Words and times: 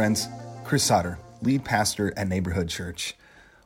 friends. 0.00 0.28
Chris 0.64 0.84
Sauter, 0.84 1.18
lead 1.42 1.62
pastor 1.62 2.14
at 2.16 2.26
Neighborhood 2.26 2.70
Church. 2.70 3.14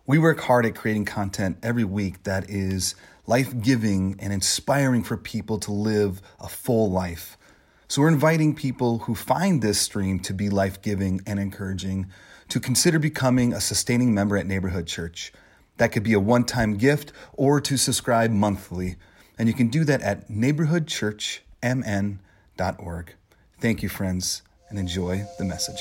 We 0.05 0.19
work 0.19 0.41
hard 0.41 0.67
at 0.67 0.75
creating 0.75 1.05
content 1.05 1.59
every 1.62 1.85
week 1.85 2.25
that 2.25 2.50
is 2.50 2.96
life 3.29 3.55
giving 3.62 4.17
and 4.18 4.32
inspiring 4.32 5.05
for 5.05 5.17
people 5.17 5.61
to 5.61 5.71
live 5.71 6.21
a 6.41 6.49
full 6.49 6.91
life. 6.91 7.39
So, 7.86 8.03
we're 8.03 8.08
inviting 8.08 8.57
people 8.57 8.99
who 8.99 9.14
find 9.14 9.63
this 9.63 9.81
stream 9.81 10.18
to 10.22 10.35
be 10.35 10.50
life 10.50 10.82
giving 10.82 11.21
and 11.25 11.39
encouraging 11.39 12.11
to 12.49 12.58
consider 12.58 12.99
becoming 12.99 13.53
a 13.53 13.61
sustaining 13.61 14.13
member 14.13 14.36
at 14.36 14.49
Neighborhood 14.49 14.89
Church. 14.89 15.32
That 15.77 15.93
could 15.93 16.03
be 16.03 16.14
a 16.14 16.21
one 16.21 16.43
time 16.43 16.79
gift 16.79 17.13
or 17.35 17.61
to 17.61 17.77
subscribe 17.77 18.32
monthly. 18.32 18.96
And 19.39 19.46
you 19.46 19.55
can 19.55 19.69
do 19.69 19.85
that 19.85 20.03
at 20.03 20.29
neighborhoodchurchmn.org. 20.29 23.14
Thank 23.61 23.85
you, 23.85 23.89
friends, 23.89 24.43
and 24.69 24.80
enjoy 24.80 25.25
the 25.39 25.44
message. 25.44 25.79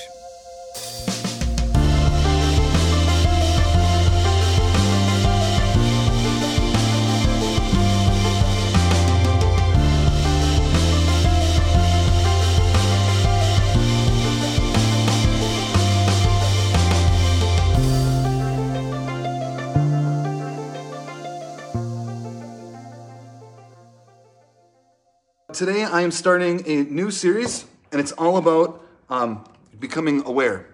Today, 25.53 25.83
I 25.83 26.01
am 26.01 26.09
starting 26.09 26.63
a 26.65 26.83
new 26.91 27.11
series, 27.11 27.65
and 27.91 28.01
it's 28.01 28.11
all 28.13 28.37
about 28.37 28.83
um, 29.07 29.45
becoming 29.83 30.25
aware. 30.25 30.65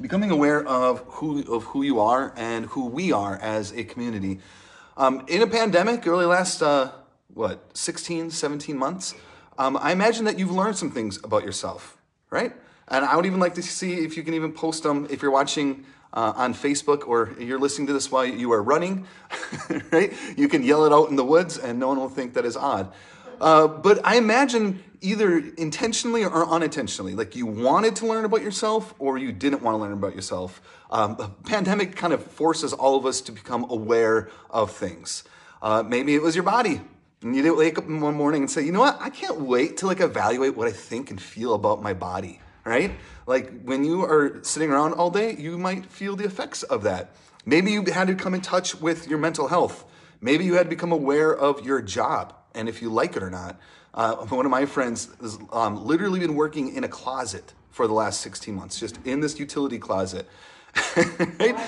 Becoming 0.00 0.30
aware 0.30 0.64
of 0.64 1.00
who, 1.18 1.42
of 1.52 1.64
who 1.64 1.82
you 1.82 1.98
are 1.98 2.32
and 2.36 2.66
who 2.66 2.86
we 2.86 3.10
are 3.10 3.36
as 3.36 3.72
a 3.72 3.82
community. 3.82 4.38
Um, 4.96 5.24
in 5.26 5.42
a 5.42 5.46
pandemic, 5.48 6.06
early 6.06 6.24
last, 6.24 6.62
uh, 6.62 6.92
what, 7.34 7.76
16, 7.76 8.30
17 8.30 8.78
months, 8.78 9.16
um, 9.58 9.76
I 9.76 9.90
imagine 9.90 10.24
that 10.26 10.38
you've 10.38 10.52
learned 10.52 10.76
some 10.76 10.92
things 10.92 11.18
about 11.24 11.42
yourself, 11.42 11.98
right? 12.30 12.52
And 12.86 13.04
I 13.04 13.16
would 13.16 13.26
even 13.26 13.40
like 13.40 13.54
to 13.54 13.62
see 13.62 14.04
if 14.04 14.16
you 14.16 14.22
can 14.22 14.34
even 14.34 14.52
post 14.52 14.84
them 14.84 15.08
if 15.10 15.20
you're 15.20 15.32
watching 15.32 15.84
uh, 16.12 16.32
on 16.36 16.54
Facebook 16.54 17.08
or 17.08 17.34
you're 17.40 17.58
listening 17.58 17.88
to 17.88 17.92
this 17.92 18.12
while 18.12 18.24
you 18.24 18.52
are 18.52 18.62
running, 18.62 19.04
right? 19.90 20.12
You 20.36 20.46
can 20.46 20.62
yell 20.62 20.84
it 20.84 20.92
out 20.92 21.10
in 21.10 21.16
the 21.16 21.24
woods 21.24 21.58
and 21.58 21.80
no 21.80 21.88
one 21.88 21.98
will 21.98 22.08
think 22.08 22.34
that 22.34 22.44
is 22.44 22.56
odd. 22.56 22.92
Uh, 23.42 23.66
but 23.66 23.98
I 24.04 24.18
imagine 24.18 24.84
either 25.00 25.36
intentionally 25.58 26.24
or 26.24 26.48
unintentionally, 26.48 27.16
like 27.16 27.34
you 27.34 27.44
wanted 27.44 27.96
to 27.96 28.06
learn 28.06 28.24
about 28.24 28.40
yourself 28.40 28.94
or 29.00 29.18
you 29.18 29.32
didn't 29.32 29.62
want 29.62 29.74
to 29.74 29.78
learn 29.78 29.92
about 29.92 30.14
yourself. 30.14 30.62
Um, 30.92 31.16
the 31.16 31.28
pandemic 31.28 31.96
kind 31.96 32.12
of 32.12 32.24
forces 32.24 32.72
all 32.72 32.96
of 32.96 33.04
us 33.04 33.20
to 33.22 33.32
become 33.32 33.68
aware 33.68 34.30
of 34.48 34.70
things. 34.70 35.24
Uh, 35.60 35.82
maybe 35.82 36.14
it 36.14 36.22
was 36.22 36.36
your 36.36 36.44
body. 36.44 36.82
And 37.22 37.34
you 37.34 37.42
didn't 37.42 37.58
wake 37.58 37.78
up 37.78 37.88
one 37.88 38.14
morning 38.14 38.42
and 38.42 38.50
say, 38.50 38.62
you 38.62 38.70
know 38.70 38.78
what, 38.78 38.96
I 39.00 39.10
can't 39.10 39.40
wait 39.40 39.78
to 39.78 39.88
like 39.88 40.00
evaluate 40.00 40.56
what 40.56 40.68
I 40.68 40.72
think 40.72 41.10
and 41.10 41.20
feel 41.20 41.54
about 41.54 41.82
my 41.82 41.94
body, 41.94 42.40
right? 42.64 42.92
Like 43.26 43.64
when 43.64 43.84
you 43.84 44.04
are 44.04 44.38
sitting 44.44 44.70
around 44.70 44.92
all 44.92 45.10
day, 45.10 45.34
you 45.34 45.58
might 45.58 45.86
feel 45.86 46.14
the 46.14 46.24
effects 46.24 46.62
of 46.62 46.84
that. 46.84 47.10
Maybe 47.44 47.72
you 47.72 47.82
had 47.86 48.06
to 48.06 48.14
come 48.14 48.34
in 48.34 48.40
touch 48.40 48.76
with 48.80 49.08
your 49.08 49.18
mental 49.18 49.48
health. 49.48 49.84
Maybe 50.20 50.44
you 50.44 50.54
had 50.54 50.64
to 50.64 50.70
become 50.70 50.92
aware 50.92 51.34
of 51.36 51.66
your 51.66 51.82
job 51.82 52.34
and 52.54 52.68
if 52.68 52.82
you 52.82 52.90
like 52.90 53.16
it 53.16 53.22
or 53.22 53.30
not. 53.30 53.58
Uh, 53.94 54.16
one 54.26 54.44
of 54.44 54.50
my 54.50 54.66
friends 54.66 55.08
has 55.20 55.38
um, 55.52 55.84
literally 55.86 56.20
been 56.20 56.34
working 56.34 56.74
in 56.74 56.84
a 56.84 56.88
closet 56.88 57.52
for 57.70 57.86
the 57.86 57.92
last 57.92 58.20
16 58.20 58.54
months, 58.54 58.78
just 58.78 58.98
in 59.04 59.20
this 59.20 59.38
utility 59.38 59.78
closet. 59.78 60.28
right? 60.96 61.58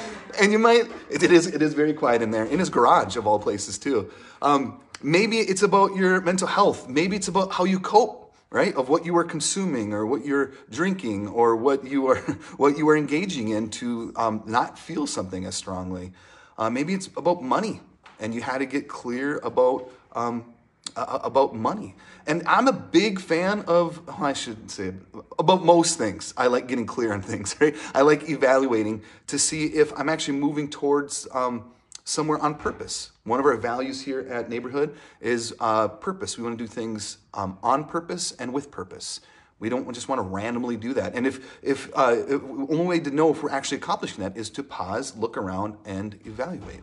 And 0.40 0.52
you 0.52 0.58
might, 0.58 0.84
it 1.10 1.22
is, 1.30 1.46
it 1.46 1.60
is 1.62 1.74
very 1.74 1.92
quiet 1.92 2.22
in 2.22 2.30
there, 2.30 2.44
in 2.44 2.58
his 2.58 2.70
garage 2.70 3.16
of 3.16 3.26
all 3.26 3.38
places 3.38 3.78
too. 3.78 4.10
Um, 4.40 4.80
maybe 5.02 5.38
it's 5.38 5.62
about 5.62 5.94
your 5.94 6.20
mental 6.20 6.48
health. 6.48 6.88
Maybe 6.88 7.16
it's 7.16 7.28
about 7.28 7.52
how 7.52 7.64
you 7.64 7.80
cope, 7.80 8.34
right? 8.50 8.74
Of 8.74 8.88
what 8.88 9.04
you 9.04 9.16
are 9.16 9.24
consuming 9.24 9.92
or 9.92 10.06
what 10.06 10.24
you're 10.24 10.52
drinking 10.70 11.28
or 11.28 11.56
what 11.56 11.84
you 11.84 12.06
are, 12.06 12.16
what 12.56 12.78
you 12.78 12.88
are 12.88 12.96
engaging 12.96 13.48
in 13.48 13.68
to 13.70 14.12
um, 14.16 14.42
not 14.46 14.78
feel 14.78 15.06
something 15.06 15.44
as 15.44 15.54
strongly. 15.54 16.12
Uh, 16.56 16.70
maybe 16.70 16.94
it's 16.94 17.08
about 17.16 17.42
money 17.42 17.80
and 18.20 18.34
you 18.34 18.40
had 18.40 18.58
to 18.58 18.66
get 18.66 18.88
clear 18.88 19.38
about 19.38 19.90
um, 20.12 20.53
uh, 20.96 21.18
about 21.22 21.54
money. 21.54 21.94
And 22.26 22.42
I'm 22.46 22.68
a 22.68 22.72
big 22.72 23.20
fan 23.20 23.60
of, 23.66 24.06
well, 24.06 24.24
I 24.24 24.32
shouldn't 24.32 24.70
say 24.70 24.88
it, 24.88 24.94
about 25.38 25.64
most 25.64 25.98
things. 25.98 26.32
I 26.36 26.46
like 26.46 26.68
getting 26.68 26.86
clear 26.86 27.12
on 27.12 27.22
things, 27.32 27.56
right? 27.60 27.74
I 27.94 28.02
like 28.02 28.28
evaluating 28.28 29.02
to 29.28 29.38
see 29.38 29.66
if 29.66 29.92
I'm 29.98 30.08
actually 30.08 30.38
moving 30.38 30.68
towards 30.68 31.28
um, 31.32 31.64
somewhere 32.04 32.38
on 32.38 32.54
purpose. 32.54 33.12
One 33.24 33.40
of 33.40 33.46
our 33.46 33.56
values 33.56 34.02
here 34.02 34.20
at 34.20 34.48
Neighborhood 34.48 34.96
is 35.20 35.54
uh, 35.60 35.88
purpose. 35.88 36.36
We 36.36 36.44
want 36.44 36.58
to 36.58 36.64
do 36.64 36.68
things 36.68 37.18
um, 37.32 37.58
on 37.62 37.84
purpose 37.84 38.32
and 38.32 38.52
with 38.52 38.70
purpose. 38.70 39.20
We 39.60 39.68
don't 39.68 39.90
just 39.94 40.08
want 40.08 40.18
to 40.18 40.22
randomly 40.22 40.76
do 40.76 40.92
that. 40.94 41.14
And 41.14 41.26
if, 41.26 41.58
if 41.62 41.90
uh, 41.94 42.16
the 42.16 42.66
only 42.70 42.86
way 42.86 43.00
to 43.00 43.10
know 43.10 43.30
if 43.30 43.42
we're 43.42 43.50
actually 43.50 43.78
accomplishing 43.78 44.22
that 44.22 44.36
is 44.36 44.50
to 44.50 44.62
pause, 44.62 45.16
look 45.16 45.36
around, 45.36 45.76
and 45.86 46.18
evaluate. 46.26 46.80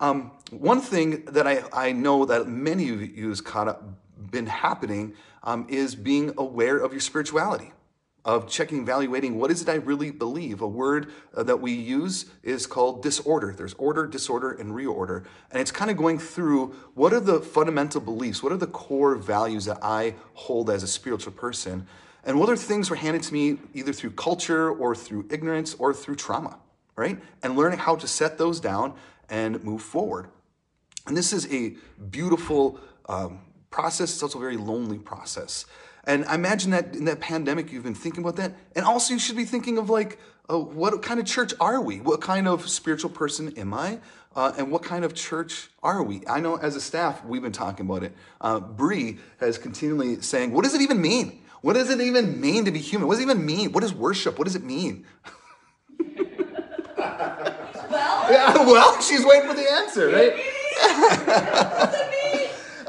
Um, 0.00 0.32
one 0.50 0.80
thing 0.80 1.24
that 1.26 1.46
I, 1.46 1.62
I 1.72 1.92
know 1.92 2.24
that 2.24 2.48
many 2.48 2.88
of 2.90 3.00
you 3.16 3.28
has 3.28 3.40
caught 3.40 3.68
up, 3.68 3.82
been 4.30 4.46
happening 4.46 5.14
um, 5.42 5.66
is 5.68 5.94
being 5.94 6.34
aware 6.36 6.78
of 6.78 6.92
your 6.92 7.00
spirituality, 7.00 7.72
of 8.24 8.48
checking, 8.48 8.80
evaluating 8.80 9.38
what 9.38 9.50
is 9.50 9.62
it 9.62 9.68
I 9.68 9.74
really 9.74 10.10
believe. 10.10 10.60
A 10.62 10.66
word 10.66 11.12
uh, 11.36 11.42
that 11.44 11.60
we 11.60 11.72
use 11.72 12.26
is 12.42 12.66
called 12.66 13.02
disorder. 13.02 13.54
There's 13.56 13.74
order, 13.74 14.06
disorder, 14.06 14.50
and 14.50 14.72
reorder. 14.72 15.24
And 15.50 15.60
it's 15.60 15.70
kind 15.70 15.90
of 15.90 15.96
going 15.96 16.18
through 16.18 16.74
what 16.94 17.12
are 17.12 17.20
the 17.20 17.40
fundamental 17.40 18.00
beliefs, 18.00 18.42
what 18.42 18.52
are 18.52 18.56
the 18.56 18.66
core 18.66 19.14
values 19.14 19.66
that 19.66 19.78
I 19.82 20.14
hold 20.32 20.70
as 20.70 20.82
a 20.82 20.88
spiritual 20.88 21.32
person, 21.32 21.86
and 22.24 22.40
what 22.40 22.48
are 22.48 22.56
things 22.56 22.90
were 22.90 22.96
handed 22.96 23.22
to 23.24 23.32
me 23.34 23.58
either 23.74 23.92
through 23.92 24.10
culture 24.12 24.70
or 24.70 24.94
through 24.94 25.26
ignorance 25.30 25.74
or 25.78 25.92
through 25.92 26.16
trauma, 26.16 26.58
right? 26.96 27.18
And 27.42 27.56
learning 27.56 27.78
how 27.80 27.96
to 27.96 28.08
set 28.08 28.38
those 28.38 28.60
down 28.60 28.94
and 29.28 29.62
move 29.64 29.82
forward. 29.82 30.28
And 31.06 31.16
this 31.16 31.32
is 31.32 31.52
a 31.52 31.76
beautiful 32.10 32.80
um, 33.08 33.40
process. 33.70 34.12
It's 34.12 34.22
also 34.22 34.38
a 34.38 34.40
very 34.40 34.56
lonely 34.56 34.98
process. 34.98 35.66
And 36.06 36.24
I 36.26 36.34
imagine 36.34 36.70
that 36.72 36.94
in 36.94 37.06
that 37.06 37.20
pandemic, 37.20 37.72
you've 37.72 37.84
been 37.84 37.94
thinking 37.94 38.22
about 38.22 38.36
that. 38.36 38.52
And 38.76 38.84
also, 38.84 39.14
you 39.14 39.20
should 39.20 39.36
be 39.36 39.44
thinking 39.44 39.78
of 39.78 39.88
like, 39.90 40.18
uh, 40.50 40.58
what 40.58 41.02
kind 41.02 41.18
of 41.18 41.26
church 41.26 41.54
are 41.60 41.80
we? 41.80 42.00
What 42.00 42.20
kind 42.20 42.46
of 42.46 42.68
spiritual 42.68 43.10
person 43.10 43.54
am 43.56 43.72
I? 43.72 44.00
Uh, 44.36 44.52
and 44.58 44.70
what 44.70 44.82
kind 44.82 45.04
of 45.04 45.14
church 45.14 45.70
are 45.82 46.02
we? 46.02 46.22
I 46.26 46.40
know 46.40 46.56
as 46.56 46.76
a 46.76 46.80
staff, 46.80 47.24
we've 47.24 47.42
been 47.42 47.52
talking 47.52 47.86
about 47.86 48.02
it. 48.02 48.12
Uh, 48.40 48.60
Bree 48.60 49.18
has 49.40 49.56
continually 49.56 50.20
saying, 50.20 50.52
what 50.52 50.64
does 50.64 50.74
it 50.74 50.82
even 50.82 51.00
mean? 51.00 51.40
What 51.62 51.74
does 51.74 51.88
it 51.88 52.00
even 52.00 52.40
mean 52.40 52.66
to 52.66 52.70
be 52.70 52.80
human? 52.80 53.08
What 53.08 53.14
does 53.14 53.20
it 53.20 53.30
even 53.30 53.46
mean? 53.46 53.72
What 53.72 53.84
is 53.84 53.94
worship? 53.94 54.38
What 54.38 54.44
does 54.44 54.56
it 54.56 54.64
mean? 54.64 55.06
Yeah, 58.30 58.56
well, 58.66 59.00
she's 59.00 59.24
waiting 59.24 59.48
for 59.48 59.54
the 59.54 59.70
answer, 59.70 60.08
right? 60.08 60.32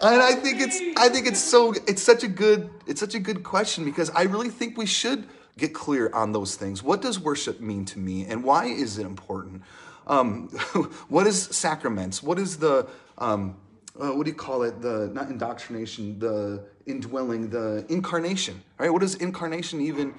and 0.02 0.22
I 0.22 0.34
think 0.34 0.62
it's 0.62 0.80
I 0.98 1.10
think 1.10 1.28
it's 1.28 1.40
so 1.40 1.74
it's 1.88 2.02
such 2.02 2.24
a 2.24 2.28
good 2.28 2.70
it's 2.88 3.00
such 3.00 3.16
a 3.16 3.20
good 3.20 3.44
question 3.44 3.86
because 3.86 4.10
I 4.12 4.24
really 4.24 4.50
think 4.50 4.78
we 4.78 4.86
should 4.86 5.28
get 5.58 5.74
clear 5.74 6.12
on 6.14 6.32
those 6.32 6.56
things. 6.56 6.84
What 6.84 7.02
does 7.02 7.20
worship 7.20 7.60
mean 7.60 7.86
to 7.86 8.00
me, 8.00 8.26
and 8.26 8.44
why 8.44 8.66
is 8.66 8.98
it 8.98 9.06
important? 9.06 9.62
Um, 10.08 10.48
what 11.10 11.28
is 11.28 11.44
sacraments? 11.44 12.22
What 12.24 12.40
is 12.40 12.58
the 12.58 12.88
um, 13.18 13.56
uh, 14.00 14.10
what 14.10 14.26
do 14.26 14.32
you 14.32 14.38
call 14.38 14.64
it? 14.64 14.82
The 14.82 15.10
not 15.14 15.30
indoctrination, 15.30 16.20
the 16.20 16.64
indwelling, 16.86 17.50
the 17.50 17.86
incarnation. 17.90 18.62
Right? 18.78 18.92
What 18.92 19.02
does 19.02 19.16
incarnation 19.16 19.82
even? 19.82 20.14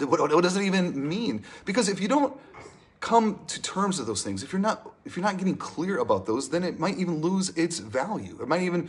What, 0.00 0.20
what 0.20 0.42
does 0.42 0.56
it 0.56 0.62
even 0.62 1.08
mean? 1.08 1.44
Because 1.64 1.88
if 1.88 2.00
you 2.00 2.06
don't 2.06 2.38
come 3.02 3.40
to 3.48 3.60
terms 3.60 3.98
with 3.98 4.06
those 4.06 4.22
things 4.22 4.44
if 4.44 4.52
you're 4.52 4.60
not 4.60 4.94
if 5.04 5.16
you're 5.16 5.24
not 5.24 5.36
getting 5.36 5.56
clear 5.56 5.98
about 5.98 6.24
those 6.24 6.48
then 6.48 6.62
it 6.62 6.78
might 6.78 6.96
even 6.98 7.20
lose 7.20 7.50
its 7.50 7.80
value. 7.80 8.38
It 8.40 8.46
might 8.46 8.62
even 8.62 8.88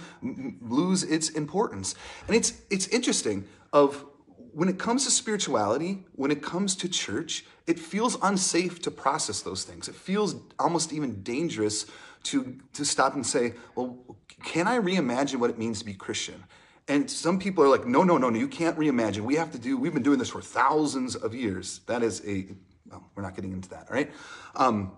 lose 0.61 1.01
its 1.03 1.29
importance. 1.29 1.95
And 2.27 2.35
it's 2.35 2.61
it's 2.69 2.87
interesting 2.89 3.45
of 3.73 4.05
when 4.53 4.69
it 4.69 4.77
comes 4.77 5.03
to 5.05 5.11
spirituality 5.11 6.05
when 6.13 6.29
it 6.29 6.43
comes 6.43 6.75
to 6.75 6.87
church 6.87 7.43
it 7.65 7.79
feels 7.79 8.15
unsafe 8.21 8.81
to 8.83 8.91
process 8.91 9.41
those 9.41 9.63
things. 9.63 9.87
It 9.87 9.95
feels 9.95 10.35
almost 10.59 10.93
even 10.93 11.23
dangerous 11.23 11.87
to 12.29 12.59
to 12.73 12.85
stop 12.85 13.15
and 13.15 13.25
say 13.25 13.55
well 13.75 13.97
can 14.43 14.67
i 14.67 14.77
reimagine 14.77 15.37
what 15.37 15.49
it 15.49 15.57
means 15.57 15.79
to 15.79 15.85
be 15.85 15.95
christian? 15.95 16.43
And 16.87 17.09
some 17.09 17.39
people 17.39 17.63
are 17.63 17.69
like 17.75 17.87
no 17.87 18.03
no 18.03 18.19
no 18.19 18.29
no 18.29 18.37
you 18.37 18.47
can't 18.47 18.77
reimagine. 18.77 19.21
We 19.21 19.37
have 19.37 19.51
to 19.53 19.57
do 19.57 19.75
we've 19.75 19.95
been 19.95 20.03
doing 20.03 20.19
this 20.19 20.29
for 20.29 20.41
thousands 20.41 21.15
of 21.15 21.33
years. 21.33 21.81
That 21.87 22.03
is 22.03 22.21
a 22.27 22.45
well, 22.93 23.09
we're 23.15 23.23
not 23.23 23.35
getting 23.35 23.51
into 23.51 23.69
that, 23.69 23.87
all 23.89 23.95
right? 23.95 24.11
Um, 24.55 24.91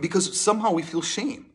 because 0.00 0.38
somehow 0.38 0.72
we 0.72 0.82
feel 0.82 1.02
shame. 1.02 1.46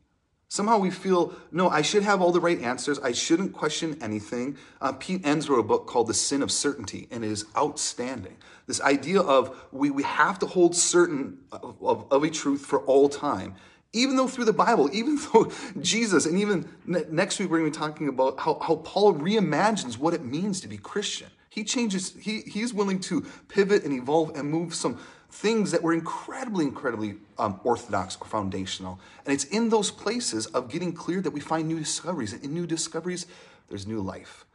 Somehow 0.49 0.79
we 0.79 0.89
feel, 0.89 1.33
no, 1.51 1.69
I 1.69 1.81
should 1.81 2.03
have 2.03 2.21
all 2.21 2.33
the 2.33 2.41
right 2.41 2.59
answers. 2.61 2.99
I 2.99 3.13
shouldn't 3.13 3.53
question 3.53 3.97
anything. 4.01 4.57
Uh, 4.81 4.91
Pete 4.91 5.25
Enns 5.25 5.49
wrote 5.49 5.59
a 5.59 5.63
book 5.63 5.87
called 5.87 6.07
The 6.07 6.13
Sin 6.13 6.41
of 6.41 6.51
Certainty, 6.51 7.07
and 7.09 7.23
it 7.23 7.31
is 7.31 7.45
outstanding. 7.55 8.35
This 8.67 8.81
idea 8.81 9.21
of 9.21 9.55
we, 9.71 9.91
we 9.91 10.03
have 10.03 10.39
to 10.39 10.45
hold 10.45 10.75
certain 10.75 11.37
of, 11.53 11.77
of, 11.81 12.11
of 12.11 12.23
a 12.23 12.29
truth 12.29 12.65
for 12.65 12.79
all 12.81 13.07
time. 13.07 13.55
Even 13.93 14.17
though 14.17 14.27
through 14.27 14.45
the 14.45 14.53
Bible, 14.53 14.89
even 14.93 15.19
though 15.31 15.51
Jesus, 15.79 16.25
and 16.25 16.37
even 16.37 16.67
next 16.85 17.39
week 17.39 17.49
we're 17.49 17.59
going 17.59 17.71
to 17.71 17.79
be 17.79 17.85
talking 17.85 18.07
about 18.09 18.39
how, 18.39 18.59
how 18.61 18.75
Paul 18.77 19.13
reimagines 19.13 19.97
what 19.97 20.13
it 20.13 20.23
means 20.25 20.59
to 20.61 20.67
be 20.67 20.77
Christian. 20.77 21.29
He 21.51 21.65
changes, 21.65 22.15
he, 22.17 22.41
he's 22.41 22.73
willing 22.73 22.99
to 23.01 23.25
pivot 23.49 23.83
and 23.83 23.93
evolve 23.93 24.37
and 24.37 24.49
move 24.49 24.73
some 24.73 24.99
things 25.31 25.71
that 25.71 25.81
were 25.81 25.93
incredibly, 25.93 26.65
incredibly 26.65 27.15
um, 27.39 27.59
orthodox 27.63 28.17
or 28.19 28.27
foundational. 28.27 28.99
And 29.25 29.33
it's 29.33 29.45
in 29.45 29.69
those 29.69 29.89
places 29.89 30.45
of 30.47 30.69
getting 30.69 30.93
clear 30.93 31.21
that 31.21 31.31
we 31.31 31.39
find 31.39 31.67
new 31.67 31.79
discoveries. 31.79 32.33
And 32.33 32.43
in 32.43 32.53
new 32.53 32.67
discoveries, 32.67 33.27
there's 33.69 33.87
new 33.87 34.01
life. 34.01 34.45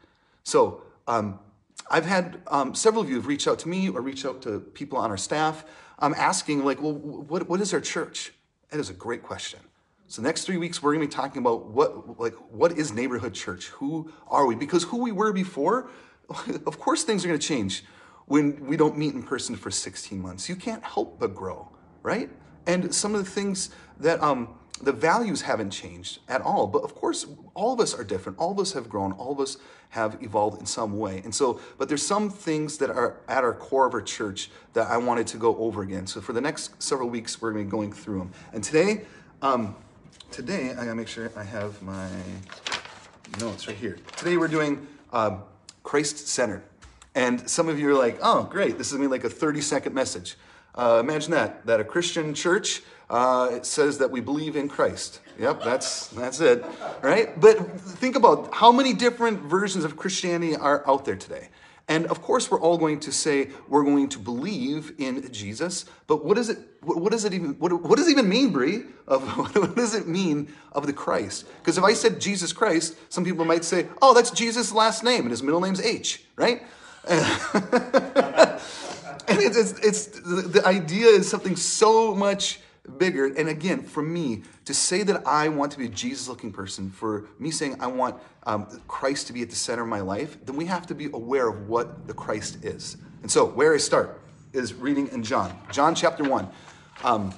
So 0.44 0.82
um, 1.08 1.38
I've 1.90 2.04
had 2.04 2.42
um, 2.48 2.74
several 2.74 3.02
of 3.02 3.08
you 3.08 3.16
have 3.16 3.26
reached 3.26 3.48
out 3.48 3.58
to 3.60 3.68
me 3.68 3.88
or 3.88 4.02
reach 4.02 4.26
out 4.26 4.42
to 4.42 4.60
people 4.60 4.98
on 4.98 5.10
our 5.10 5.16
staff 5.16 5.64
um, 5.98 6.14
asking, 6.16 6.64
like, 6.64 6.82
well, 6.82 6.92
what, 6.92 7.48
what 7.48 7.60
is 7.60 7.72
our 7.72 7.80
church? 7.80 8.32
That 8.70 8.78
is 8.78 8.90
a 8.90 8.94
great 8.94 9.22
question. 9.22 9.60
So 10.08 10.22
next 10.22 10.44
three 10.44 10.56
weeks 10.56 10.82
we're 10.82 10.94
going 10.94 11.08
to 11.08 11.08
be 11.08 11.20
talking 11.20 11.38
about 11.38 11.66
what 11.66 12.20
like 12.20 12.34
what 12.52 12.78
is 12.78 12.92
neighborhood 12.92 13.34
church? 13.34 13.66
Who 13.68 14.12
are 14.28 14.46
we? 14.46 14.54
Because 14.54 14.84
who 14.84 14.98
we 14.98 15.10
were 15.10 15.32
before, 15.32 15.90
of 16.66 16.78
course 16.78 17.02
things 17.02 17.24
are 17.24 17.28
going 17.28 17.40
to 17.40 17.46
change 17.46 17.84
when 18.26 18.66
we 18.66 18.76
don't 18.76 18.96
meet 18.98 19.14
in 19.14 19.22
person 19.22 19.56
for 19.56 19.70
16 19.70 20.20
months. 20.20 20.48
You 20.48 20.56
can't 20.56 20.84
help 20.84 21.18
but 21.18 21.34
grow, 21.34 21.68
right? 22.02 22.28
And 22.66 22.94
some 22.94 23.14
of 23.14 23.24
the 23.24 23.30
things 23.30 23.70
that 24.00 24.20
um, 24.22 24.48
the 24.82 24.92
values 24.92 25.42
haven't 25.42 25.70
changed 25.70 26.18
at 26.28 26.42
all. 26.42 26.66
But 26.66 26.82
of 26.82 26.94
course, 26.94 27.26
all 27.54 27.72
of 27.72 27.80
us 27.80 27.94
are 27.94 28.04
different. 28.04 28.38
All 28.38 28.52
of 28.52 28.58
us 28.58 28.72
have 28.72 28.88
grown. 28.88 29.12
All 29.12 29.32
of 29.32 29.40
us 29.40 29.56
have 29.90 30.18
evolved 30.22 30.60
in 30.60 30.66
some 30.66 30.98
way. 30.98 31.22
And 31.24 31.34
so, 31.34 31.60
but 31.78 31.88
there's 31.88 32.04
some 32.04 32.28
things 32.28 32.78
that 32.78 32.90
are 32.90 33.20
at 33.28 33.44
our 33.44 33.54
core 33.54 33.86
of 33.86 33.94
our 33.94 34.02
church 34.02 34.50
that 34.74 34.88
I 34.90 34.96
wanted 34.96 35.26
to 35.28 35.36
go 35.38 35.56
over 35.56 35.82
again. 35.82 36.06
So 36.06 36.20
for 36.20 36.32
the 36.32 36.40
next 36.40 36.82
several 36.82 37.08
weeks, 37.08 37.40
we're 37.40 37.52
going 37.52 37.64
to 37.64 37.68
be 37.68 37.70
going 37.70 37.92
through 37.92 38.18
them. 38.18 38.32
And 38.52 38.62
today, 38.62 39.02
um, 39.40 39.76
today 40.30 40.70
I 40.72 40.74
gotta 40.74 40.94
make 40.94 41.08
sure 41.08 41.30
I 41.36 41.44
have 41.44 41.80
my 41.82 42.08
notes 43.40 43.68
right 43.68 43.76
here. 43.76 43.98
Today 44.16 44.36
we're 44.36 44.48
doing 44.48 44.86
um, 45.12 45.42
Christ 45.82 46.26
centered. 46.28 46.62
And 47.16 47.48
some 47.48 47.70
of 47.70 47.80
you 47.80 47.88
are 47.88 47.94
like, 47.94 48.18
oh, 48.20 48.44
great, 48.44 48.76
this 48.76 48.88
is 48.88 48.92
gonna 48.92 49.04
be 49.04 49.10
like 49.10 49.24
a 49.24 49.30
30 49.30 49.62
second 49.62 49.94
message. 49.94 50.36
Uh, 50.74 50.98
imagine 51.00 51.30
that, 51.32 51.64
that 51.64 51.80
a 51.80 51.84
Christian 51.84 52.34
church 52.34 52.82
uh, 53.08 53.62
says 53.62 53.96
that 53.98 54.10
we 54.10 54.20
believe 54.20 54.54
in 54.54 54.68
Christ. 54.68 55.20
Yep, 55.38 55.62
that's 55.64 56.08
that's 56.08 56.40
it, 56.40 56.64
right? 57.00 57.38
But 57.40 57.80
think 57.80 58.16
about 58.16 58.52
how 58.52 58.70
many 58.70 58.92
different 58.92 59.40
versions 59.40 59.84
of 59.84 59.96
Christianity 59.96 60.56
are 60.56 60.86
out 60.86 61.06
there 61.06 61.16
today. 61.16 61.48
And 61.88 62.06
of 62.06 62.20
course, 62.20 62.50
we're 62.50 62.60
all 62.60 62.76
going 62.76 63.00
to 63.00 63.12
say 63.12 63.50
we're 63.68 63.84
going 63.84 64.08
to 64.10 64.18
believe 64.18 64.92
in 64.98 65.30
Jesus. 65.32 65.84
But 66.06 66.24
what 66.24 66.34
does 66.34 66.50
it? 66.50 66.58
What, 66.82 67.12
does 67.12 67.24
it 67.24 67.32
even? 67.32 67.50
What, 67.58 67.72
what, 67.82 67.96
does 67.96 68.08
it 68.08 68.10
even 68.10 68.28
mean, 68.28 68.50
Brie? 68.50 68.82
Of 69.06 69.22
what 69.56 69.76
does 69.76 69.94
it 69.94 70.06
mean 70.08 70.52
of 70.72 70.86
the 70.86 70.92
Christ? 70.92 71.46
Because 71.60 71.78
if 71.78 71.84
I 71.84 71.94
said 71.94 72.20
Jesus 72.20 72.52
Christ, 72.52 72.96
some 73.08 73.24
people 73.24 73.44
might 73.44 73.64
say, 73.64 73.86
"Oh, 74.02 74.12
that's 74.12 74.30
Jesus' 74.30 74.72
last 74.72 75.04
name, 75.04 75.22
and 75.22 75.30
his 75.30 75.42
middle 75.42 75.60
name's 75.60 75.80
H," 75.80 76.24
right? 76.36 76.62
and 77.08 78.60
it's, 79.28 79.56
it's, 79.56 79.78
it's 79.80 80.06
the 80.06 80.62
idea 80.64 81.06
is 81.06 81.28
something 81.28 81.56
so 81.56 82.14
much 82.14 82.60
bigger. 82.98 83.26
And 83.26 83.48
again, 83.48 83.82
for 83.82 84.02
me, 84.02 84.42
to 84.64 84.74
say 84.74 85.02
that 85.04 85.26
I 85.26 85.48
want 85.48 85.72
to 85.72 85.78
be 85.78 85.86
a 85.86 85.88
Jesus 85.88 86.28
looking 86.28 86.52
person, 86.52 86.90
for 86.90 87.26
me 87.38 87.50
saying 87.50 87.76
I 87.80 87.86
want 87.86 88.16
um, 88.44 88.66
Christ 88.88 89.28
to 89.28 89.32
be 89.32 89.42
at 89.42 89.50
the 89.50 89.56
center 89.56 89.82
of 89.82 89.88
my 89.88 90.00
life, 90.00 90.36
then 90.44 90.56
we 90.56 90.66
have 90.66 90.86
to 90.88 90.94
be 90.94 91.06
aware 91.06 91.48
of 91.48 91.68
what 91.68 92.06
the 92.06 92.14
Christ 92.14 92.64
is. 92.64 92.96
And 93.22 93.30
so, 93.30 93.46
where 93.46 93.74
I 93.74 93.78
start 93.78 94.20
is 94.52 94.74
reading 94.74 95.08
in 95.08 95.22
John, 95.22 95.56
John 95.70 95.94
chapter 95.94 96.24
1. 96.24 96.48
Um, 97.04 97.34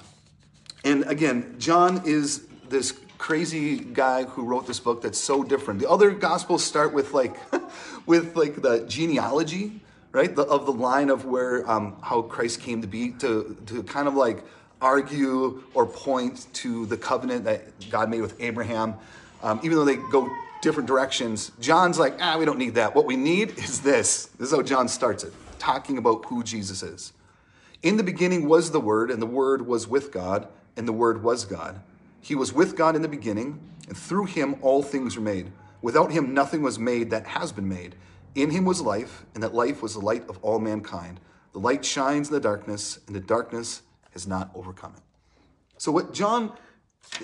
and 0.84 1.04
again, 1.04 1.56
John 1.58 2.02
is 2.04 2.46
this 2.68 2.98
crazy 3.18 3.78
guy 3.78 4.24
who 4.24 4.44
wrote 4.44 4.66
this 4.66 4.80
book 4.80 5.02
that's 5.02 5.18
so 5.18 5.42
different. 5.42 5.80
The 5.80 5.90
other 5.90 6.10
gospels 6.12 6.64
start 6.64 6.94
with 6.94 7.12
like, 7.12 7.36
with 8.06 8.36
like 8.36 8.62
the 8.62 8.84
genealogy, 8.86 9.80
right, 10.12 10.34
the, 10.34 10.42
of 10.42 10.66
the 10.66 10.72
line 10.72 11.10
of 11.10 11.24
where 11.24 11.68
um, 11.68 11.96
how 12.00 12.22
Christ 12.22 12.60
came 12.60 12.80
to 12.80 12.88
be, 12.88 13.10
to 13.18 13.56
to 13.66 13.82
kind 13.82 14.08
of 14.08 14.14
like 14.14 14.42
argue 14.80 15.62
or 15.74 15.86
point 15.86 16.46
to 16.54 16.86
the 16.86 16.96
covenant 16.96 17.44
that 17.44 17.90
God 17.90 18.08
made 18.08 18.20
with 18.20 18.40
Abraham, 18.40 18.94
um, 19.42 19.60
even 19.62 19.76
though 19.76 19.84
they 19.84 19.96
go 19.96 20.30
different 20.62 20.86
directions. 20.86 21.52
John's 21.60 21.98
like, 21.98 22.14
ah, 22.20 22.36
we 22.38 22.44
don't 22.44 22.58
need 22.58 22.74
that. 22.74 22.94
What 22.94 23.06
we 23.06 23.16
need 23.16 23.58
is 23.58 23.80
this. 23.80 24.26
This 24.38 24.50
is 24.50 24.54
how 24.54 24.62
John 24.62 24.88
starts 24.88 25.24
it, 25.24 25.32
talking 25.58 25.98
about 25.98 26.24
who 26.26 26.42
Jesus 26.42 26.82
is. 26.82 27.12
In 27.82 27.96
the 27.96 28.02
beginning 28.02 28.48
was 28.48 28.70
the 28.70 28.80
Word, 28.80 29.10
and 29.10 29.22
the 29.22 29.26
Word 29.26 29.66
was 29.66 29.86
with 29.86 30.10
God, 30.12 30.48
and 30.76 30.86
the 30.86 30.92
Word 30.92 31.22
was 31.22 31.44
God. 31.44 31.80
He 32.20 32.34
was 32.34 32.52
with 32.52 32.76
God 32.76 32.96
in 32.96 33.02
the 33.02 33.08
beginning, 33.08 33.60
and 33.86 33.96
through 33.96 34.26
him 34.26 34.56
all 34.60 34.82
things 34.82 35.16
were 35.16 35.22
made. 35.22 35.52
Without 35.82 36.10
him 36.10 36.34
nothing 36.34 36.62
was 36.62 36.78
made 36.78 37.10
that 37.10 37.26
has 37.26 37.52
been 37.52 37.68
made. 37.68 37.94
In 38.34 38.50
him 38.50 38.64
was 38.64 38.80
life, 38.80 39.24
and 39.34 39.42
that 39.42 39.54
life 39.54 39.82
was 39.82 39.94
the 39.94 40.00
light 40.00 40.28
of 40.28 40.38
all 40.42 40.58
mankind. 40.58 41.20
The 41.52 41.60
light 41.60 41.84
shines 41.84 42.28
in 42.28 42.34
the 42.34 42.40
darkness, 42.40 42.98
and 43.06 43.16
the 43.16 43.20
darkness 43.20 43.82
has 44.12 44.26
not 44.26 44.50
overcome 44.54 44.94
it. 44.96 45.02
So, 45.78 45.92
what 45.92 46.12
John 46.12 46.52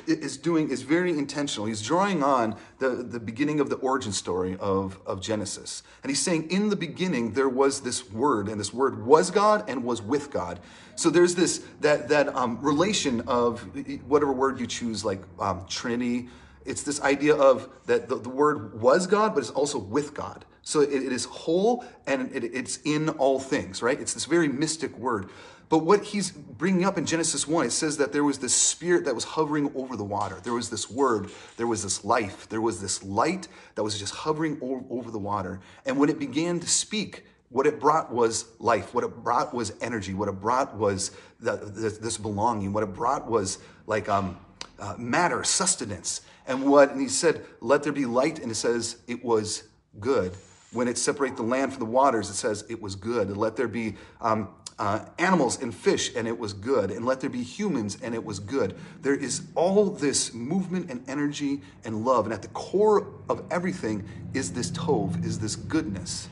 is 0.06 0.36
doing 0.36 0.70
is 0.70 0.82
very 0.82 1.10
intentional. 1.10 1.66
He's 1.66 1.82
drawing 1.82 2.22
on 2.22 2.56
the, 2.78 2.88
the 2.88 3.20
beginning 3.20 3.60
of 3.60 3.70
the 3.70 3.76
origin 3.76 4.12
story 4.12 4.56
of, 4.58 4.98
of 5.06 5.20
Genesis. 5.20 5.82
And 6.02 6.10
he's 6.10 6.20
saying, 6.20 6.50
in 6.50 6.68
the 6.68 6.76
beginning, 6.76 7.32
there 7.32 7.48
was 7.48 7.80
this 7.80 8.10
word, 8.10 8.48
and 8.48 8.58
this 8.58 8.72
word 8.72 9.04
was 9.04 9.30
God 9.30 9.68
and 9.68 9.84
was 9.84 10.02
with 10.02 10.30
God. 10.30 10.60
So 10.96 11.10
there's 11.10 11.34
this, 11.34 11.64
that, 11.80 12.08
that 12.08 12.34
um, 12.34 12.58
relation 12.60 13.22
of 13.22 13.60
whatever 14.06 14.32
word 14.32 14.60
you 14.60 14.66
choose, 14.66 15.04
like 15.04 15.22
um, 15.38 15.64
Trinity. 15.68 16.28
It's 16.64 16.82
this 16.82 17.00
idea 17.00 17.34
of 17.34 17.68
that 17.86 18.08
the, 18.08 18.16
the, 18.16 18.28
word 18.28 18.80
was 18.80 19.06
God, 19.06 19.34
but 19.34 19.40
it's 19.40 19.50
also 19.50 19.78
with 19.78 20.14
God. 20.14 20.44
So 20.62 20.80
it, 20.80 20.92
it 20.92 21.12
is 21.12 21.26
whole 21.26 21.84
and 22.06 22.34
it, 22.34 22.44
it's 22.44 22.78
in 22.84 23.10
all 23.10 23.38
things, 23.38 23.82
right? 23.82 24.00
It's 24.00 24.14
this 24.14 24.24
very 24.24 24.48
mystic 24.48 24.96
word. 24.98 25.28
But 25.68 25.78
what 25.78 26.04
he's 26.04 26.30
bringing 26.30 26.84
up 26.84 26.98
in 26.98 27.06
Genesis 27.06 27.48
1, 27.48 27.66
it 27.66 27.70
says 27.70 27.96
that 27.96 28.12
there 28.12 28.24
was 28.24 28.38
this 28.38 28.54
spirit 28.54 29.06
that 29.06 29.14
was 29.14 29.24
hovering 29.24 29.72
over 29.74 29.96
the 29.96 30.04
water. 30.04 30.38
There 30.42 30.52
was 30.52 30.70
this 30.70 30.90
word, 30.90 31.30
there 31.56 31.66
was 31.66 31.82
this 31.82 32.04
life, 32.04 32.48
there 32.48 32.60
was 32.60 32.80
this 32.80 33.02
light 33.02 33.48
that 33.74 33.82
was 33.82 33.98
just 33.98 34.14
hovering 34.14 34.58
over 34.90 35.10
the 35.10 35.18
water. 35.18 35.60
And 35.86 35.98
when 35.98 36.10
it 36.10 36.18
began 36.18 36.60
to 36.60 36.68
speak, 36.68 37.24
what 37.48 37.66
it 37.66 37.78
brought 37.78 38.12
was 38.12 38.46
life. 38.58 38.94
What 38.94 39.04
it 39.04 39.22
brought 39.22 39.54
was 39.54 39.72
energy. 39.80 40.12
What 40.12 40.28
it 40.28 40.40
brought 40.40 40.74
was 40.76 41.12
the, 41.40 41.56
the, 41.56 41.90
this 41.90 42.18
belonging. 42.18 42.72
What 42.72 42.82
it 42.82 42.92
brought 42.92 43.30
was 43.30 43.58
like 43.86 44.08
um, 44.08 44.36
uh, 44.78 44.94
matter, 44.98 45.44
sustenance. 45.44 46.20
And 46.46 46.64
what 46.64 46.90
and 46.90 47.00
he 47.00 47.08
said, 47.08 47.44
"Let 47.60 47.82
there 47.82 47.92
be 47.92 48.06
light," 48.06 48.38
and 48.38 48.50
it 48.50 48.56
says 48.56 48.98
it 49.06 49.24
was 49.24 49.64
good. 50.00 50.32
When 50.72 50.88
it 50.88 50.98
separated 50.98 51.36
the 51.36 51.44
land 51.44 51.72
from 51.72 51.80
the 51.80 51.90
waters, 51.90 52.28
it 52.28 52.34
says 52.34 52.64
it 52.68 52.82
was 52.82 52.96
good. 52.96 53.28
And 53.28 53.36
let 53.36 53.56
there 53.56 53.68
be 53.68 53.94
um, 54.20 54.48
uh, 54.78 55.04
animals 55.18 55.62
and 55.62 55.74
fish, 55.74 56.14
and 56.16 56.26
it 56.26 56.38
was 56.38 56.52
good. 56.52 56.90
And 56.90 57.06
let 57.06 57.20
there 57.20 57.30
be 57.30 57.42
humans, 57.42 57.96
and 58.02 58.14
it 58.14 58.24
was 58.24 58.40
good. 58.40 58.74
There 59.00 59.14
is 59.14 59.42
all 59.54 59.90
this 59.90 60.34
movement 60.34 60.90
and 60.90 61.08
energy 61.08 61.62
and 61.84 62.04
love. 62.04 62.26
And 62.26 62.34
at 62.34 62.42
the 62.42 62.48
core 62.48 63.06
of 63.28 63.44
everything 63.50 64.04
is 64.34 64.52
this 64.52 64.70
tov, 64.72 65.24
is 65.24 65.38
this 65.38 65.54
goodness. 65.56 66.28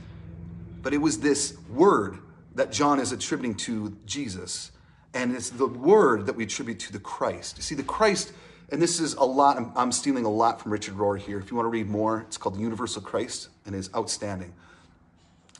But 0.82 0.92
it 0.92 0.98
was 0.98 1.20
this 1.20 1.56
word 1.70 2.18
that 2.54 2.72
John 2.72 2.98
is 2.98 3.12
attributing 3.12 3.54
to 3.54 3.96
Jesus. 4.04 4.72
And 5.14 5.35
it's 5.35 5.50
the 5.50 5.66
word 5.66 6.26
that 6.26 6.37
we 6.37 6.45
attribute 6.45 6.78
to 6.81 6.92
the 6.92 6.99
Christ. 6.99 7.59
You 7.59 7.62
see, 7.62 7.75
the 7.75 7.83
Christ, 7.83 8.33
and 8.71 8.81
this 8.81 8.99
is 8.99 9.14
a 9.14 9.25
lot, 9.25 9.59
I'm, 9.59 9.73
I'm 9.76 9.92
stealing 9.92 10.25
a 10.25 10.31
lot 10.31 10.61
from 10.61 10.73
Richard 10.73 10.95
Rohr 10.95 11.19
here. 11.19 11.38
If 11.38 11.50
you 11.50 11.57
want 11.57 11.66
to 11.66 11.71
read 11.71 11.88
more, 11.88 12.25
it's 12.26 12.38
called 12.38 12.57
The 12.57 12.61
Universal 12.61 13.02
Christ, 13.02 13.49
and 13.66 13.75
it's 13.75 13.90
outstanding. 13.95 14.54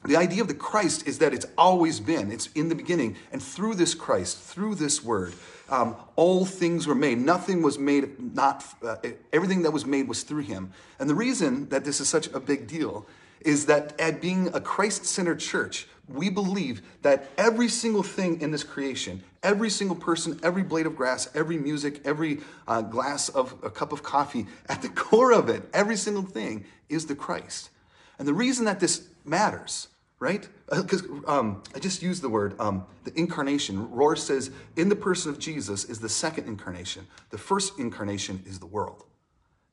The 0.05 0.17
idea 0.17 0.43
of 0.43 0.49
the 0.49 0.55
Christ 0.55 1.07
is 1.07 1.19
that 1.19 1.33
it's 1.33 1.47
always 1.57 2.01
been, 2.01 2.33
it's 2.33 2.49
in 2.55 2.69
the 2.69 2.75
beginning. 2.75 3.17
And 3.31 3.41
through 3.41 3.77
this 3.77 3.95
Christ, 3.95 4.39
through 4.39 4.75
this 4.75 5.05
word, 5.05 5.35
um, 5.69 5.95
all 6.17 6.45
things 6.45 6.89
were 6.89 6.95
made. 6.95 7.19
Nothing 7.19 7.63
was 7.63 7.79
made, 7.79 8.35
not, 8.35 8.65
uh, 8.83 8.97
everything 9.33 9.63
that 9.63 9.71
was 9.71 9.87
made 9.87 10.09
was 10.09 10.25
through 10.25 10.43
him. 10.43 10.73
And 10.99 11.09
the 11.09 11.15
reason 11.15 11.69
that 11.69 11.85
this 11.85 12.01
is 12.01 12.09
such 12.09 12.27
a 12.29 12.41
big 12.41 12.67
deal 12.67 13.07
is 13.45 13.67
that 13.67 13.99
at 14.01 14.21
being 14.21 14.49
a 14.55 14.61
Christ 14.61 15.05
centered 15.05 15.41
church, 15.41 15.87
we 16.09 16.29
believe 16.29 16.83
that 17.03 17.31
every 17.39 17.69
single 17.69 18.03
thing 18.03 18.41
in 18.41 18.51
this 18.51 18.65
creation, 18.65 19.23
every 19.43 19.71
single 19.71 19.97
person, 19.97 20.39
every 20.43 20.63
blade 20.63 20.87
of 20.87 20.97
grass, 20.97 21.29
every 21.35 21.57
music, 21.57 22.01
every 22.05 22.41
uh, 22.67 22.83
glass 22.83 23.29
of 23.29 23.55
a 23.63 23.71
cup 23.71 23.93
of 23.93 24.03
coffee, 24.03 24.47
at 24.69 24.83
the 24.83 24.89
core 24.89 25.33
of 25.33 25.49
it, 25.49 25.63
every 25.73 25.97
single 25.97 26.25
thing 26.25 26.65
is 26.89 27.07
the 27.07 27.15
Christ. 27.15 27.71
And 28.19 28.27
the 28.29 28.35
reason 28.35 28.65
that 28.67 28.81
this 28.81 29.09
matters 29.25 29.89
right? 30.23 30.49
Because 30.71 31.03
uh, 31.27 31.39
um, 31.41 31.65
I 31.75 31.81
just 31.81 32.01
used 32.01 32.23
the 32.23 32.29
word 32.29 32.55
um, 32.61 32.87
the 33.03 33.13
incarnation. 33.19 33.89
Rohr 33.89 34.17
says 34.17 34.53
in 34.77 34.89
the 34.89 34.95
person 34.95 35.33
of 35.33 35.39
Jesus 35.41 35.85
is 35.85 35.99
the 35.99 36.09
second 36.09 36.47
incarnation. 36.47 37.09
The 37.31 37.39
first 37.39 37.77
incarnation 37.81 38.41
is 38.47 38.61
the 38.61 38.67
world. 38.67 39.03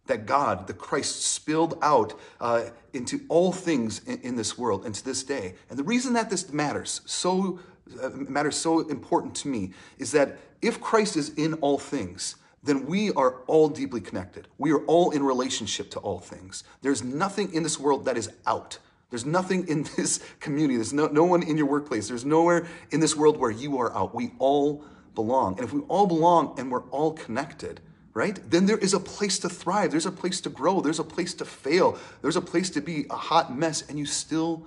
That 0.09 0.25
God, 0.25 0.67
the 0.67 0.73
Christ, 0.73 1.23
spilled 1.23 1.79
out 1.81 2.19
uh, 2.41 2.65
into 2.93 3.21
all 3.29 3.51
things 3.51 4.01
in, 4.05 4.19
in, 4.21 4.35
this 4.35 4.57
world 4.57 4.85
and 4.85 4.93
to 4.93 5.03
this 5.03 5.23
day. 5.23 5.55
And 5.69 5.79
the 5.79 5.83
reason 5.83 6.13
that 6.13 6.29
this 6.29 6.51
matters 6.51 7.01
so 7.05 7.59
uh, 8.03 8.09
matters 8.09 8.55
so 8.55 8.87
important 8.89 9.33
to 9.35 9.47
me 9.47 9.71
is 9.97 10.11
that 10.11 10.37
if 10.61 10.79
Christ 10.79 11.15
is 11.15 11.29
in 11.29 11.53
all 11.55 11.79
things, 11.79 12.35
then 12.61 12.85
we 12.85 13.11
are 13.13 13.35
all 13.47 13.69
deeply 13.69 14.01
connected. 14.01 14.47
We 14.57 14.71
are 14.73 14.83
all 14.85 15.11
in 15.11 15.23
relationship 15.23 15.89
to 15.91 15.99
all 15.99 16.19
things. 16.19 16.63
There's 16.81 17.03
nothing 17.03 17.53
in 17.53 17.63
this 17.63 17.79
world 17.79 18.05
that 18.05 18.17
is 18.17 18.29
out. 18.45 18.77
There's 19.09 19.25
nothing 19.25 19.67
in 19.67 19.83
this 19.97 20.19
community. 20.39 20.75
There's 20.75 20.93
no, 20.93 21.07
no 21.07 21.23
one 21.23 21.43
in 21.43 21.57
your 21.57 21.67
workplace. 21.67 22.07
There's 22.07 22.25
nowhere 22.25 22.67
in 22.91 22.99
this 22.99 23.15
world 23.15 23.37
where 23.37 23.51
you 23.51 23.79
are 23.79 23.95
out. 23.95 24.13
We 24.13 24.31
all 24.39 24.83
belong. 25.15 25.57
And 25.57 25.65
if 25.65 25.73
we 25.73 25.81
all 25.81 26.05
belong 26.05 26.59
and 26.59 26.71
we're 26.71 26.87
all 26.89 27.13
connected, 27.13 27.79
right, 28.13 28.39
then 28.49 28.65
there 28.65 28.77
is 28.77 28.93
a 28.93 28.99
place 28.99 29.39
to 29.39 29.49
thrive. 29.49 29.91
There's 29.91 30.05
a 30.05 30.11
place 30.11 30.41
to 30.41 30.49
grow. 30.49 30.81
There's 30.81 30.99
a 30.99 31.03
place 31.03 31.33
to 31.35 31.45
fail. 31.45 31.97
There's 32.21 32.35
a 32.35 32.41
place 32.41 32.69
to 32.71 32.81
be 32.81 33.05
a 33.09 33.15
hot 33.15 33.55
mess, 33.55 33.83
and 33.87 33.97
you 33.97 34.05
still 34.05 34.65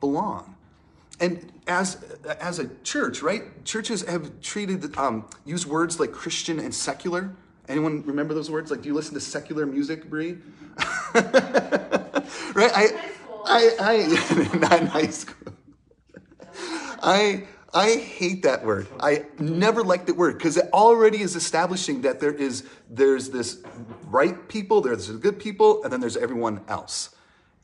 belong. 0.00 0.54
And 1.20 1.52
as, 1.66 2.02
as 2.40 2.58
a 2.58 2.68
church, 2.82 3.22
right, 3.22 3.64
churches 3.64 4.02
have 4.02 4.40
treated, 4.40 4.96
um, 4.98 5.28
use 5.44 5.66
words 5.66 6.00
like 6.00 6.12
Christian 6.12 6.58
and 6.58 6.74
secular. 6.74 7.30
Anyone 7.68 8.02
remember 8.04 8.34
those 8.34 8.50
words? 8.50 8.70
Like, 8.70 8.82
do 8.82 8.88
you 8.88 8.94
listen 8.94 9.14
to 9.14 9.20
secular 9.20 9.64
music, 9.64 10.10
Brie? 10.10 10.38
right? 11.14 12.72
I, 12.74 12.88
I, 13.46 13.70
I, 13.80 14.56
not 14.58 14.80
in 14.80 14.86
high 14.86 15.06
school. 15.06 15.54
I, 17.02 17.44
I 17.74 17.96
hate 17.96 18.44
that 18.44 18.64
word. 18.64 18.86
I 19.00 19.24
never 19.40 19.82
liked 19.82 20.06
that 20.06 20.16
word 20.16 20.38
because 20.38 20.56
it 20.56 20.70
already 20.72 21.20
is 21.20 21.34
establishing 21.34 22.02
that 22.02 22.20
there 22.20 22.32
is 22.32 22.64
there's 22.88 23.30
this 23.30 23.62
right 24.04 24.48
people, 24.48 24.80
there's 24.80 25.08
the 25.08 25.14
good 25.14 25.40
people, 25.40 25.82
and 25.82 25.92
then 25.92 26.00
there's 26.00 26.16
everyone 26.16 26.60
else. 26.68 27.10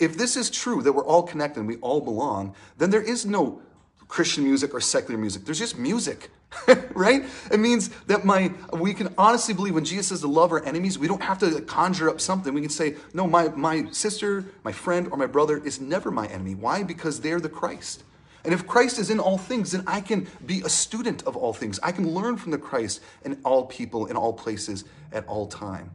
If 0.00 0.16
this 0.16 0.36
is 0.36 0.50
true 0.50 0.82
that 0.82 0.92
we're 0.92 1.04
all 1.04 1.22
connected 1.22 1.60
and 1.60 1.68
we 1.68 1.76
all 1.76 2.00
belong, 2.00 2.56
then 2.76 2.90
there 2.90 3.02
is 3.02 3.24
no 3.24 3.62
Christian 4.08 4.42
music 4.42 4.74
or 4.74 4.80
secular 4.80 5.18
music. 5.18 5.44
There's 5.44 5.60
just 5.60 5.78
music. 5.78 6.30
right? 6.94 7.22
It 7.52 7.60
means 7.60 7.90
that 8.06 8.24
my 8.24 8.52
we 8.72 8.92
can 8.92 9.14
honestly 9.16 9.54
believe 9.54 9.74
when 9.74 9.84
Jesus 9.84 10.08
says 10.08 10.20
to 10.22 10.26
love 10.26 10.50
our 10.50 10.64
enemies, 10.64 10.98
we 10.98 11.06
don't 11.06 11.22
have 11.22 11.38
to 11.38 11.60
conjure 11.60 12.10
up 12.10 12.20
something. 12.20 12.52
We 12.52 12.60
can 12.60 12.70
say, 12.70 12.96
no, 13.14 13.28
my, 13.28 13.48
my 13.50 13.88
sister, 13.92 14.44
my 14.64 14.72
friend, 14.72 15.06
or 15.12 15.16
my 15.16 15.26
brother 15.26 15.58
is 15.58 15.80
never 15.80 16.10
my 16.10 16.26
enemy. 16.26 16.56
Why? 16.56 16.82
Because 16.82 17.20
they're 17.20 17.38
the 17.38 17.48
Christ. 17.48 18.02
And 18.44 18.54
if 18.54 18.66
Christ 18.66 18.98
is 18.98 19.10
in 19.10 19.20
all 19.20 19.38
things, 19.38 19.72
then 19.72 19.84
I 19.86 20.00
can 20.00 20.26
be 20.46 20.62
a 20.62 20.68
student 20.68 21.22
of 21.24 21.36
all 21.36 21.52
things. 21.52 21.78
I 21.82 21.92
can 21.92 22.10
learn 22.10 22.36
from 22.36 22.52
the 22.52 22.58
Christ 22.58 23.00
in 23.24 23.38
all 23.44 23.66
people, 23.66 24.06
in 24.06 24.16
all 24.16 24.32
places, 24.32 24.84
at 25.12 25.26
all 25.26 25.46
time. 25.46 25.90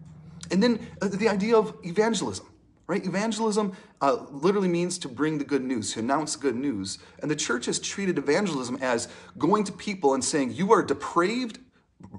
And 0.52 0.62
then 0.62 0.88
uh, 1.02 1.08
the 1.08 1.28
idea 1.30 1.58
of 1.58 1.76
evangelism 1.84 2.46
right? 2.88 3.06
Evangelism 3.06 3.74
uh, 4.02 4.26
literally 4.32 4.68
means 4.68 4.98
to 5.00 5.08
bring 5.08 5.38
the 5.38 5.44
good 5.44 5.64
news, 5.64 5.94
to 5.94 6.00
announce 6.00 6.36
good 6.36 6.56
news. 6.56 7.00
And 7.20 7.30
the 7.30 7.36
church 7.36 7.66
has 7.66 7.80
treated 7.80 8.18
evangelism 8.18 8.78
as 8.82 9.08
going 9.38 9.64
to 9.66 9.72
people 9.72 10.14
and 10.14 10.24
saying, 10.24 10.52
You 10.52 10.72
are 10.74 10.82
a 10.82 10.88
depraved, 10.88 11.60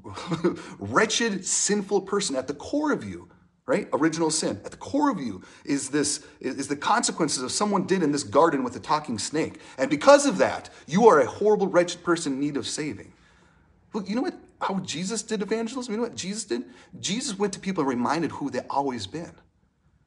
wretched, 0.78 1.46
sinful 1.46 2.02
person 2.02 2.36
at 2.36 2.48
the 2.48 2.54
core 2.54 2.92
of 2.92 3.04
you. 3.04 3.28
Right? 3.66 3.88
Original 3.92 4.30
sin. 4.30 4.60
At 4.64 4.70
the 4.70 4.76
core 4.76 5.10
of 5.10 5.18
you 5.18 5.42
is 5.64 5.90
this 5.90 6.24
is 6.40 6.68
the 6.68 6.76
consequences 6.76 7.42
of 7.42 7.50
someone 7.50 7.84
did 7.84 8.02
in 8.02 8.12
this 8.12 8.22
garden 8.22 8.62
with 8.62 8.76
a 8.76 8.80
talking 8.80 9.18
snake. 9.18 9.60
And 9.76 9.90
because 9.90 10.24
of 10.24 10.38
that, 10.38 10.70
you 10.86 11.08
are 11.08 11.20
a 11.20 11.26
horrible, 11.26 11.66
wretched 11.66 12.04
person 12.04 12.34
in 12.34 12.40
need 12.40 12.56
of 12.56 12.66
saving. 12.66 13.12
Look, 13.92 14.08
you 14.08 14.14
know 14.14 14.22
what 14.22 14.34
how 14.60 14.78
Jesus 14.80 15.22
did 15.22 15.42
evangelism? 15.42 15.92
You 15.92 15.98
know 15.98 16.04
what 16.04 16.14
Jesus 16.14 16.44
did? 16.44 16.64
Jesus 17.00 17.38
went 17.38 17.52
to 17.54 17.60
people 17.60 17.82
and 17.82 17.90
reminded 17.90 18.30
who 18.30 18.50
they 18.50 18.60
always 18.70 19.06
been. 19.06 19.32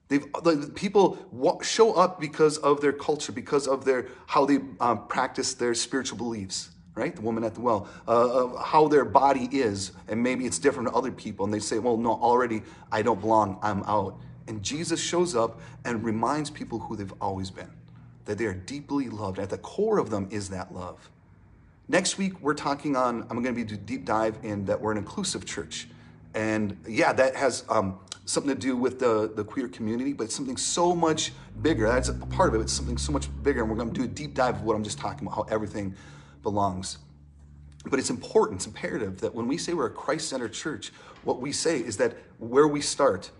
They've, 0.07 0.25
the 0.43 0.71
people 0.73 1.59
show 1.61 1.93
up 1.93 2.19
because 2.19 2.57
of 2.57 2.81
their 2.81 2.93
culture, 2.93 3.31
because 3.31 3.67
of 3.67 3.85
their 3.85 4.07
how 4.25 4.45
they 4.45 4.59
um, 4.79 5.05
practice 5.07 5.53
their 5.53 5.75
spiritual 5.75 6.17
beliefs. 6.17 6.71
Right, 6.99 7.15
the 7.15 7.21
woman 7.21 7.45
at 7.45 7.55
the 7.55 7.61
well, 7.61 7.87
uh, 8.09 8.61
how 8.61 8.89
their 8.89 9.05
body 9.05 9.47
is, 9.51 9.93
and 10.09 10.21
maybe 10.21 10.45
it's 10.45 10.59
different 10.59 10.89
to 10.89 10.95
other 10.95 11.13
people, 11.13 11.45
and 11.45 11.53
they 11.53 11.59
say, 11.59 11.79
"Well, 11.79 11.95
no, 11.95 12.11
already 12.11 12.61
I 12.91 13.01
don't 13.01 13.21
belong. 13.21 13.57
I'm 13.61 13.83
out." 13.83 14.19
And 14.47 14.61
Jesus 14.61 15.01
shows 15.01 15.33
up 15.33 15.61
and 15.85 16.03
reminds 16.03 16.49
people 16.49 16.77
who 16.77 16.97
they've 16.97 17.13
always 17.21 17.51
been, 17.51 17.71
that 18.25 18.37
they 18.37 18.45
are 18.45 18.53
deeply 18.53 19.07
loved. 19.07 19.39
At 19.39 19.49
the 19.49 19.57
core 19.59 19.97
of 19.97 20.09
them 20.09 20.27
is 20.29 20.49
that 20.49 20.73
love. 20.73 21.09
Next 21.87 22.17
week, 22.17 22.41
we're 22.41 22.53
talking 22.53 22.97
on. 22.97 23.21
I'm 23.29 23.41
going 23.41 23.55
to 23.55 23.65
be 23.65 23.77
deep 23.77 24.03
dive 24.03 24.37
in 24.43 24.65
that 24.65 24.81
we're 24.81 24.91
an 24.91 24.97
inclusive 24.97 25.45
church, 25.45 25.87
and 26.33 26.75
yeah, 26.85 27.13
that 27.13 27.33
has 27.37 27.63
um, 27.69 27.97
something 28.25 28.53
to 28.53 28.59
do 28.59 28.75
with 28.75 28.99
the, 28.99 29.31
the 29.35 29.43
queer 29.43 29.67
community, 29.67 30.13
but 30.13 30.25
it's 30.25 30.35
something 30.35 30.57
so 30.57 30.93
much 30.93 31.31
bigger. 31.61 31.87
That's 31.87 32.09
a 32.09 32.13
part 32.13 32.49
of 32.49 32.55
it. 32.55 32.63
It's 32.63 32.73
something 32.73 32.97
so 32.97 33.11
much 33.11 33.27
bigger. 33.41 33.61
And 33.61 33.69
we're 33.69 33.77
going 33.77 33.91
to 33.91 33.99
do 33.99 34.03
a 34.03 34.07
deep 34.07 34.35
dive 34.35 34.55
of 34.57 34.63
what 34.63 34.75
I'm 34.75 34.83
just 34.83 34.99
talking 34.99 35.27
about, 35.27 35.35
how 35.35 35.43
everything 35.49 35.95
belongs. 36.41 36.97
But 37.85 37.99
it's 37.99 38.09
important, 38.09 38.59
it's 38.59 38.67
imperative 38.67 39.21
that 39.21 39.33
when 39.33 39.47
we 39.47 39.57
say 39.57 39.73
we're 39.73 39.87
a 39.87 39.91
Christ 39.91 40.29
centered 40.29 40.53
church, 40.53 40.91
what 41.23 41.41
we 41.41 41.51
say 41.51 41.79
is 41.79 41.97
that 41.97 42.17
where 42.37 42.67
we 42.67 42.81
start, 42.81 43.31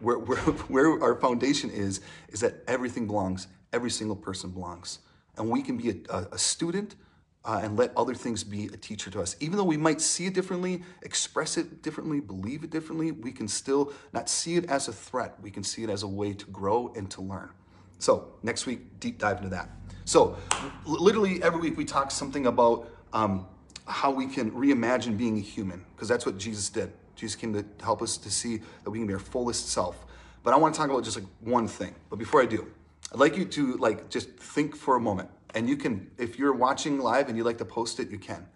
where, 0.00 0.18
where, 0.18 0.38
where 0.68 1.02
our 1.02 1.14
foundation 1.14 1.70
is, 1.70 2.00
is 2.28 2.40
that 2.40 2.62
everything 2.66 3.06
belongs, 3.06 3.46
every 3.72 3.90
single 3.90 4.16
person 4.16 4.50
belongs. 4.50 4.98
And 5.36 5.50
we 5.50 5.62
can 5.62 5.76
be 5.76 6.02
a, 6.10 6.26
a 6.32 6.38
student 6.38 6.96
uh, 7.44 7.60
and 7.62 7.76
let 7.76 7.92
other 7.96 8.14
things 8.14 8.42
be 8.42 8.66
a 8.66 8.76
teacher 8.76 9.10
to 9.10 9.20
us. 9.20 9.36
Even 9.40 9.58
though 9.58 9.64
we 9.64 9.76
might 9.76 10.00
see 10.00 10.26
it 10.26 10.34
differently, 10.34 10.82
express 11.02 11.56
it 11.56 11.82
differently, 11.82 12.20
believe 12.20 12.64
it 12.64 12.70
differently, 12.70 13.12
we 13.12 13.32
can 13.32 13.46
still 13.46 13.92
not 14.12 14.28
see 14.28 14.56
it 14.56 14.64
as 14.66 14.88
a 14.88 14.92
threat. 14.92 15.36
We 15.42 15.50
can 15.50 15.62
see 15.62 15.82
it 15.82 15.90
as 15.90 16.02
a 16.02 16.08
way 16.08 16.32
to 16.32 16.46
grow 16.46 16.92
and 16.96 17.10
to 17.10 17.20
learn. 17.20 17.50
So, 17.98 18.32
next 18.42 18.66
week, 18.66 18.98
deep 18.98 19.18
dive 19.18 19.38
into 19.38 19.50
that. 19.50 19.68
So, 20.04 20.36
literally 20.84 21.42
every 21.42 21.60
week 21.60 21.76
we 21.76 21.84
talk 21.84 22.10
something 22.10 22.46
about 22.46 22.88
um, 23.12 23.46
how 23.86 24.10
we 24.10 24.26
can 24.26 24.50
reimagine 24.50 25.16
being 25.16 25.38
a 25.38 25.40
human, 25.40 25.84
because 25.94 26.08
that's 26.08 26.26
what 26.26 26.38
Jesus 26.38 26.68
did. 26.68 26.92
Jesus 27.16 27.36
came 27.36 27.52
to 27.54 27.64
help 27.82 28.02
us 28.02 28.16
to 28.18 28.30
see 28.30 28.60
that 28.82 28.90
we 28.90 28.98
can 28.98 29.06
be 29.06 29.14
our 29.14 29.18
fullest 29.18 29.68
self. 29.68 30.04
But 30.42 30.52
I 30.52 30.56
want 30.56 30.74
to 30.74 30.78
talk 30.78 30.90
about 30.90 31.04
just 31.04 31.16
like 31.16 31.26
one 31.40 31.66
thing. 31.66 31.94
But 32.10 32.18
before 32.18 32.42
I 32.42 32.46
do, 32.46 32.66
I'd 33.12 33.18
like 33.18 33.36
you 33.36 33.44
to 33.46 33.76
like 33.76 34.10
just 34.10 34.30
think 34.36 34.76
for 34.76 34.96
a 34.96 35.00
moment. 35.00 35.30
And 35.54 35.68
you 35.68 35.76
can, 35.76 36.10
if 36.18 36.38
you're 36.38 36.52
watching 36.52 36.98
live 36.98 37.28
and 37.28 37.38
you'd 37.38 37.44
like 37.44 37.58
to 37.58 37.64
post 37.64 38.00
it, 38.00 38.10
you 38.10 38.18
can. 38.18 38.46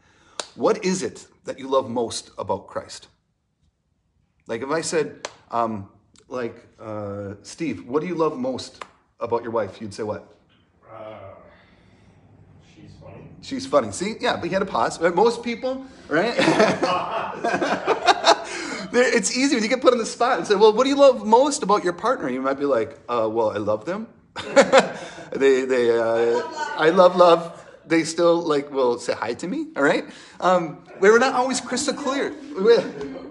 What 0.54 0.84
is 0.84 1.02
it 1.02 1.26
that 1.44 1.58
you 1.58 1.68
love 1.68 1.88
most 1.88 2.30
about 2.36 2.66
Christ? 2.66 3.08
Like 4.48 4.62
if 4.62 4.70
I 4.70 4.80
said, 4.80 5.28
um, 5.50 5.88
like, 6.28 6.66
uh, 6.80 7.34
Steve, 7.42 7.86
what 7.86 8.00
do 8.00 8.08
you 8.08 8.16
love 8.16 8.36
most 8.36 8.84
about 9.20 9.42
your 9.42 9.52
wife? 9.52 9.80
You'd 9.80 9.94
say 9.94 10.02
what? 10.02 10.37
Uh, 10.98 11.18
she's 12.74 12.90
funny. 13.00 13.22
She's 13.42 13.66
funny. 13.66 13.92
See? 13.92 14.16
Yeah, 14.20 14.36
but 14.36 14.46
you 14.46 14.50
had 14.50 14.62
a 14.62 14.66
pause. 14.66 15.00
Most 15.00 15.42
people, 15.42 15.84
right? 16.08 16.34
it's 18.92 19.36
easy 19.36 19.54
when 19.54 19.62
you 19.62 19.68
get 19.68 19.80
put 19.80 19.92
on 19.92 19.98
the 19.98 20.06
spot 20.06 20.38
and 20.38 20.46
say, 20.46 20.54
well, 20.54 20.72
what 20.72 20.84
do 20.84 20.90
you 20.90 20.96
love 20.96 21.26
most 21.26 21.62
about 21.62 21.84
your 21.84 21.92
partner? 21.92 22.28
You 22.28 22.40
might 22.40 22.58
be 22.58 22.64
like, 22.64 22.98
uh, 23.08 23.28
well, 23.30 23.50
I 23.50 23.58
love 23.58 23.84
them. 23.84 24.08
they, 25.32 25.64
they, 25.64 25.98
uh, 25.98 26.42
I 26.76 26.90
love 26.90 27.16
love. 27.16 27.57
They 27.88 28.04
still 28.04 28.42
like 28.42 28.70
will 28.70 28.98
say 28.98 29.14
hi 29.14 29.34
to 29.34 29.48
me. 29.48 29.68
All 29.76 29.82
right. 29.82 30.04
Um, 30.40 30.84
we're 31.00 31.18
not 31.18 31.34
always 31.34 31.60
crystal 31.60 31.94
clear. 31.94 32.34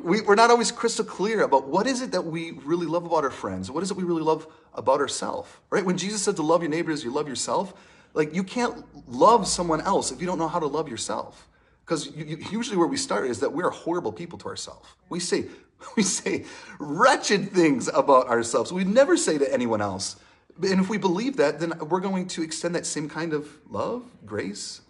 We, 0.04 0.22
we're 0.22 0.36
not 0.36 0.50
always 0.50 0.72
crystal 0.72 1.06
clear 1.06 1.44
about 1.44 1.68
what 1.68 1.86
is 1.86 2.02
it 2.02 2.12
that 2.12 2.26
we 2.26 2.52
really 2.64 2.88
love 2.88 3.06
about 3.06 3.24
our 3.24 3.32
friends. 3.32 3.70
What 3.70 3.84
is 3.84 3.92
it 3.92 3.98
we 3.98 4.04
really 4.04 4.24
love 4.24 4.48
about 4.74 5.00
ourselves? 5.00 5.50
Right. 5.70 5.86
When 5.86 5.98
Jesus 5.98 6.24
said 6.24 6.36
to 6.38 6.42
love 6.42 6.62
your 6.62 6.72
neighbors, 6.72 7.04
you 7.04 7.12
love 7.12 7.28
yourself. 7.28 7.74
Like 8.14 8.34
you 8.34 8.44
can't 8.44 8.84
love 9.08 9.48
someone 9.48 9.82
else 9.82 10.12
if 10.12 10.20
you 10.22 10.28
don't 10.28 10.40
know 10.40 10.48
how 10.48 10.60
to 10.60 10.68
love 10.68 10.90
yourself. 10.90 11.48
Because 11.86 12.10
usually 12.16 12.78
where 12.78 12.88
we 12.88 12.98
start 12.98 13.28
is 13.28 13.40
that 13.42 13.54
we're 13.54 13.70
horrible 13.70 14.12
people 14.12 14.38
to 14.40 14.48
ourselves. 14.48 14.90
We 15.08 15.20
say 15.20 15.46
we 15.96 16.04
say 16.04 16.46
wretched 16.80 17.52
things 17.52 17.88
about 17.88 18.28
ourselves. 18.28 18.74
We 18.74 18.84
never 18.84 19.16
say 19.18 19.38
to 19.38 19.54
anyone 19.54 19.82
else, 19.82 20.16
and 20.62 20.80
if 20.80 20.90
we 20.90 20.98
believe 20.98 21.38
that, 21.38 21.60
then 21.60 21.74
we're 21.80 22.00
going 22.00 22.28
to 22.30 22.42
extend 22.42 22.76
that 22.76 22.86
same 22.86 23.10
kind 23.10 23.34
of 23.34 23.50
love, 23.70 24.04
grace 24.26 24.82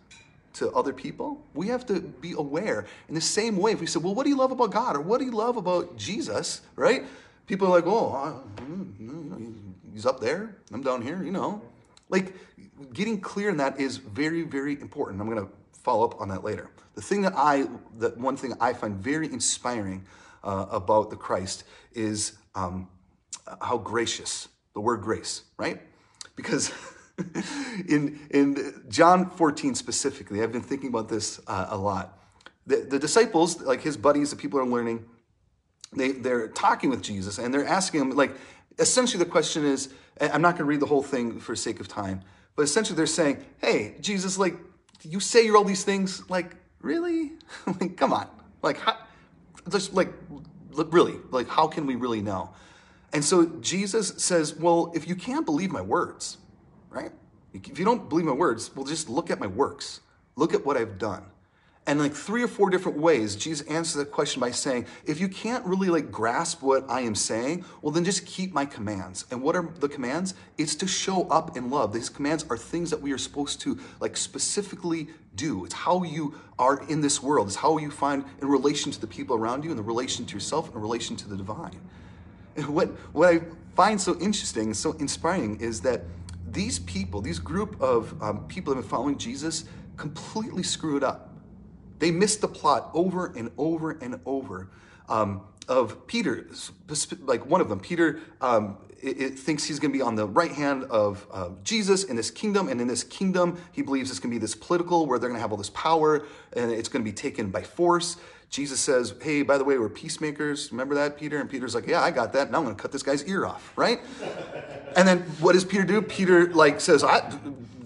to 0.53 0.71
other 0.71 0.93
people. 0.93 1.45
We 1.53 1.67
have 1.67 1.85
to 1.87 2.01
be 2.01 2.33
aware. 2.33 2.85
In 3.09 3.15
the 3.15 3.21
same 3.21 3.57
way, 3.57 3.73
if 3.73 3.79
we 3.79 3.85
say, 3.85 3.99
well, 3.99 4.15
what 4.15 4.23
do 4.23 4.29
you 4.29 4.37
love 4.37 4.51
about 4.51 4.71
God? 4.71 4.95
Or 4.95 5.01
what 5.01 5.19
do 5.19 5.25
you 5.25 5.31
love 5.31 5.57
about 5.57 5.97
Jesus, 5.97 6.61
right? 6.75 7.03
People 7.45 7.67
are 7.67 7.71
like, 7.71 7.85
oh, 7.85 8.43
he's 9.93 10.05
up 10.05 10.19
there. 10.19 10.55
I'm 10.71 10.81
down 10.81 11.01
here, 11.01 11.23
you 11.23 11.31
know. 11.31 11.61
Like, 12.09 12.33
getting 12.93 13.19
clear 13.19 13.49
in 13.49 13.57
that 13.57 13.79
is 13.79 13.97
very, 13.97 14.43
very 14.43 14.79
important. 14.81 15.21
I'm 15.21 15.29
going 15.29 15.45
to 15.45 15.51
follow 15.83 16.05
up 16.05 16.19
on 16.19 16.29
that 16.29 16.43
later. 16.43 16.69
The 16.95 17.01
thing 17.01 17.21
that 17.21 17.33
I, 17.35 17.67
that 17.99 18.17
one 18.17 18.35
thing 18.35 18.53
I 18.59 18.73
find 18.73 18.95
very 18.95 19.31
inspiring 19.31 20.05
uh, 20.43 20.65
about 20.71 21.09
the 21.09 21.15
Christ 21.15 21.65
is 21.93 22.33
um, 22.55 22.87
how 23.61 23.77
gracious 23.77 24.47
the 24.77 24.81
word 24.81 25.01
grace, 25.01 25.41
right? 25.57 25.81
Because 26.35 26.71
in, 27.89 28.19
in 28.29 28.83
John 28.89 29.27
14 29.27 29.73
specifically, 29.73 30.43
I've 30.43 30.51
been 30.51 30.61
thinking 30.61 30.89
about 30.89 31.09
this 31.09 31.39
uh, 31.47 31.65
a 31.71 31.75
lot. 31.75 32.19
The, 32.67 32.85
the 32.87 32.99
disciples, 32.99 33.59
like 33.59 33.81
his 33.81 33.97
buddies, 33.97 34.29
the 34.29 34.35
people 34.35 34.59
are 34.59 34.65
learning, 34.67 35.03
they, 35.95 36.11
they're 36.11 36.49
talking 36.49 36.91
with 36.91 37.01
Jesus 37.01 37.39
and 37.39 37.51
they're 37.51 37.65
asking 37.65 38.01
him, 38.01 38.11
like, 38.11 38.35
essentially 38.77 39.17
the 39.23 39.27
question 39.27 39.65
is, 39.65 39.89
I'm 40.21 40.43
not 40.43 40.51
going 40.51 40.57
to 40.59 40.65
read 40.65 40.79
the 40.79 40.85
whole 40.85 41.01
thing 41.01 41.39
for 41.39 41.55
sake 41.55 41.79
of 41.79 41.87
time, 41.87 42.21
but 42.55 42.61
essentially 42.61 42.95
they're 42.95 43.07
saying, 43.07 43.43
hey, 43.57 43.95
Jesus, 43.99 44.37
like, 44.37 44.57
you 45.01 45.19
say 45.19 45.43
you're 45.43 45.57
all 45.57 45.63
these 45.63 45.85
things, 45.85 46.29
like, 46.29 46.55
really? 46.81 47.31
like, 47.65 47.97
come 47.97 48.13
on. 48.13 48.29
Like, 48.61 48.77
how, 48.77 48.95
just 49.71 49.95
like, 49.95 50.13
really, 50.69 51.15
like, 51.31 51.47
how 51.47 51.65
can 51.65 51.87
we 51.87 51.95
really 51.95 52.21
know? 52.21 52.53
And 53.13 53.23
so 53.23 53.45
Jesus 53.61 54.13
says, 54.17 54.55
well, 54.55 54.91
if 54.93 55.07
you 55.07 55.15
can't 55.15 55.45
believe 55.45 55.71
my 55.71 55.81
words, 55.81 56.37
right? 56.89 57.11
If 57.53 57.79
you 57.79 57.85
don't 57.85 58.09
believe 58.09 58.25
my 58.25 58.33
words, 58.33 58.69
well, 58.75 58.85
just 58.85 59.09
look 59.09 59.31
at 59.31 59.39
my 59.39 59.47
works. 59.47 60.01
Look 60.35 60.53
at 60.53 60.65
what 60.65 60.77
I've 60.77 60.97
done. 60.97 61.23
And 61.87 61.99
like 61.99 62.13
three 62.13 62.43
or 62.43 62.49
four 62.49 62.69
different 62.69 62.97
ways, 62.97 63.37
Jesus 63.37 63.65
answers 63.65 63.93
that 63.95 64.11
question 64.11 64.41
by 64.41 64.51
saying, 64.51 64.87
if 65.05 65.21
you 65.21 65.29
can't 65.29 65.65
really 65.65 65.87
like 65.87 66.11
grasp 66.11 66.61
what 66.61 66.83
I 66.89 66.99
am 66.99 67.15
saying, 67.15 67.63
well, 67.81 67.93
then 67.93 68.03
just 68.03 68.25
keep 68.25 68.51
my 68.51 68.65
commands. 68.65 69.25
And 69.31 69.41
what 69.41 69.55
are 69.55 69.71
the 69.79 69.87
commands? 69.87 70.33
It's 70.57 70.75
to 70.75 70.87
show 70.87 71.29
up 71.29 71.55
in 71.55 71.69
love. 71.69 71.93
These 71.93 72.09
commands 72.09 72.45
are 72.49 72.57
things 72.57 72.89
that 72.89 73.01
we 73.01 73.13
are 73.13 73.17
supposed 73.17 73.61
to 73.61 73.79
like 74.01 74.17
specifically 74.17 75.07
do. 75.33 75.63
It's 75.63 75.73
how 75.73 76.03
you 76.03 76.35
are 76.59 76.85
in 76.89 76.99
this 76.99 77.23
world. 77.23 77.47
It's 77.47 77.55
how 77.55 77.77
you 77.77 77.89
find 77.89 78.25
in 78.41 78.49
relation 78.49 78.91
to 78.91 78.99
the 78.99 79.07
people 79.07 79.37
around 79.37 79.63
you, 79.63 79.71
in 79.71 79.77
the 79.77 79.83
relation 79.83 80.25
to 80.25 80.33
yourself, 80.33 80.75
in 80.75 80.81
relation 80.81 81.15
to 81.15 81.29
the 81.29 81.37
divine. 81.37 81.79
What, 82.67 82.87
what 83.13 83.33
I 83.33 83.41
find 83.75 84.01
so 84.01 84.19
interesting 84.19 84.73
so 84.73 84.93
inspiring 84.93 85.59
is 85.59 85.81
that 85.81 86.03
these 86.49 86.79
people, 86.79 87.21
these 87.21 87.39
group 87.39 87.79
of 87.81 88.19
um, 88.21 88.47
people 88.47 88.73
that 88.73 88.77
have 88.77 88.85
been 88.85 88.89
following 88.89 89.17
Jesus, 89.17 89.65
completely 89.95 90.63
screw 90.63 90.97
it 90.97 91.03
up 91.03 91.27
they 91.99 92.11
missed 92.11 92.41
the 92.41 92.47
plot 92.47 92.91
over 92.93 93.27
and 93.35 93.51
over 93.57 93.91
and 93.91 94.19
over. 94.25 94.69
Um, 95.09 95.41
of 95.67 96.07
Peter, 96.07 96.47
like 97.21 97.45
one 97.45 97.59
of 97.59 97.67
them, 97.67 97.79
Peter 97.81 98.21
um, 98.39 98.77
it, 99.01 99.21
it 99.21 99.39
thinks 99.39 99.63
he's 99.63 99.79
going 99.79 99.91
to 99.91 99.97
be 99.97 100.01
on 100.01 100.15
the 100.15 100.25
right 100.25 100.51
hand 100.51 100.83
of 100.85 101.25
uh, 101.31 101.49
Jesus 101.63 102.03
in 102.03 102.15
this 102.15 102.31
kingdom, 102.31 102.69
and 102.69 102.79
in 102.81 102.87
this 102.87 103.03
kingdom, 103.03 103.59
he 103.71 103.81
believes 103.81 104.09
it's 104.09 104.19
going 104.19 104.31
to 104.31 104.35
be 104.35 104.39
this 104.39 104.55
political 104.55 105.05
where 105.05 105.19
they're 105.19 105.29
going 105.29 105.37
to 105.37 105.41
have 105.41 105.51
all 105.51 105.57
this 105.57 105.69
power, 105.71 106.25
and 106.53 106.71
it's 106.71 106.89
going 106.89 107.03
to 107.03 107.09
be 107.09 107.15
taken 107.15 107.49
by 107.49 107.61
force. 107.61 108.17
Jesus 108.49 108.79
says, 108.79 109.13
Hey, 109.21 109.41
by 109.41 109.57
the 109.57 109.63
way, 109.63 109.77
we're 109.77 109.89
peacemakers. 109.89 110.71
Remember 110.71 110.95
that, 110.95 111.17
Peter? 111.17 111.39
And 111.39 111.49
Peter's 111.49 111.75
like, 111.75 111.87
Yeah, 111.87 112.01
I 112.01 112.11
got 112.11 112.33
that. 112.33 112.49
Now 112.51 112.59
I'm 112.59 112.63
going 112.63 112.75
to 112.75 112.81
cut 112.81 112.91
this 112.91 113.03
guy's 113.03 113.25
ear 113.25 113.45
off, 113.45 113.73
right? 113.75 113.99
and 114.95 115.07
then 115.07 115.19
what 115.39 115.53
does 115.53 115.65
Peter 115.65 115.83
do? 115.83 116.01
Peter 116.01 116.51
like 116.53 116.79
says, 116.79 117.03
I, 117.03 117.37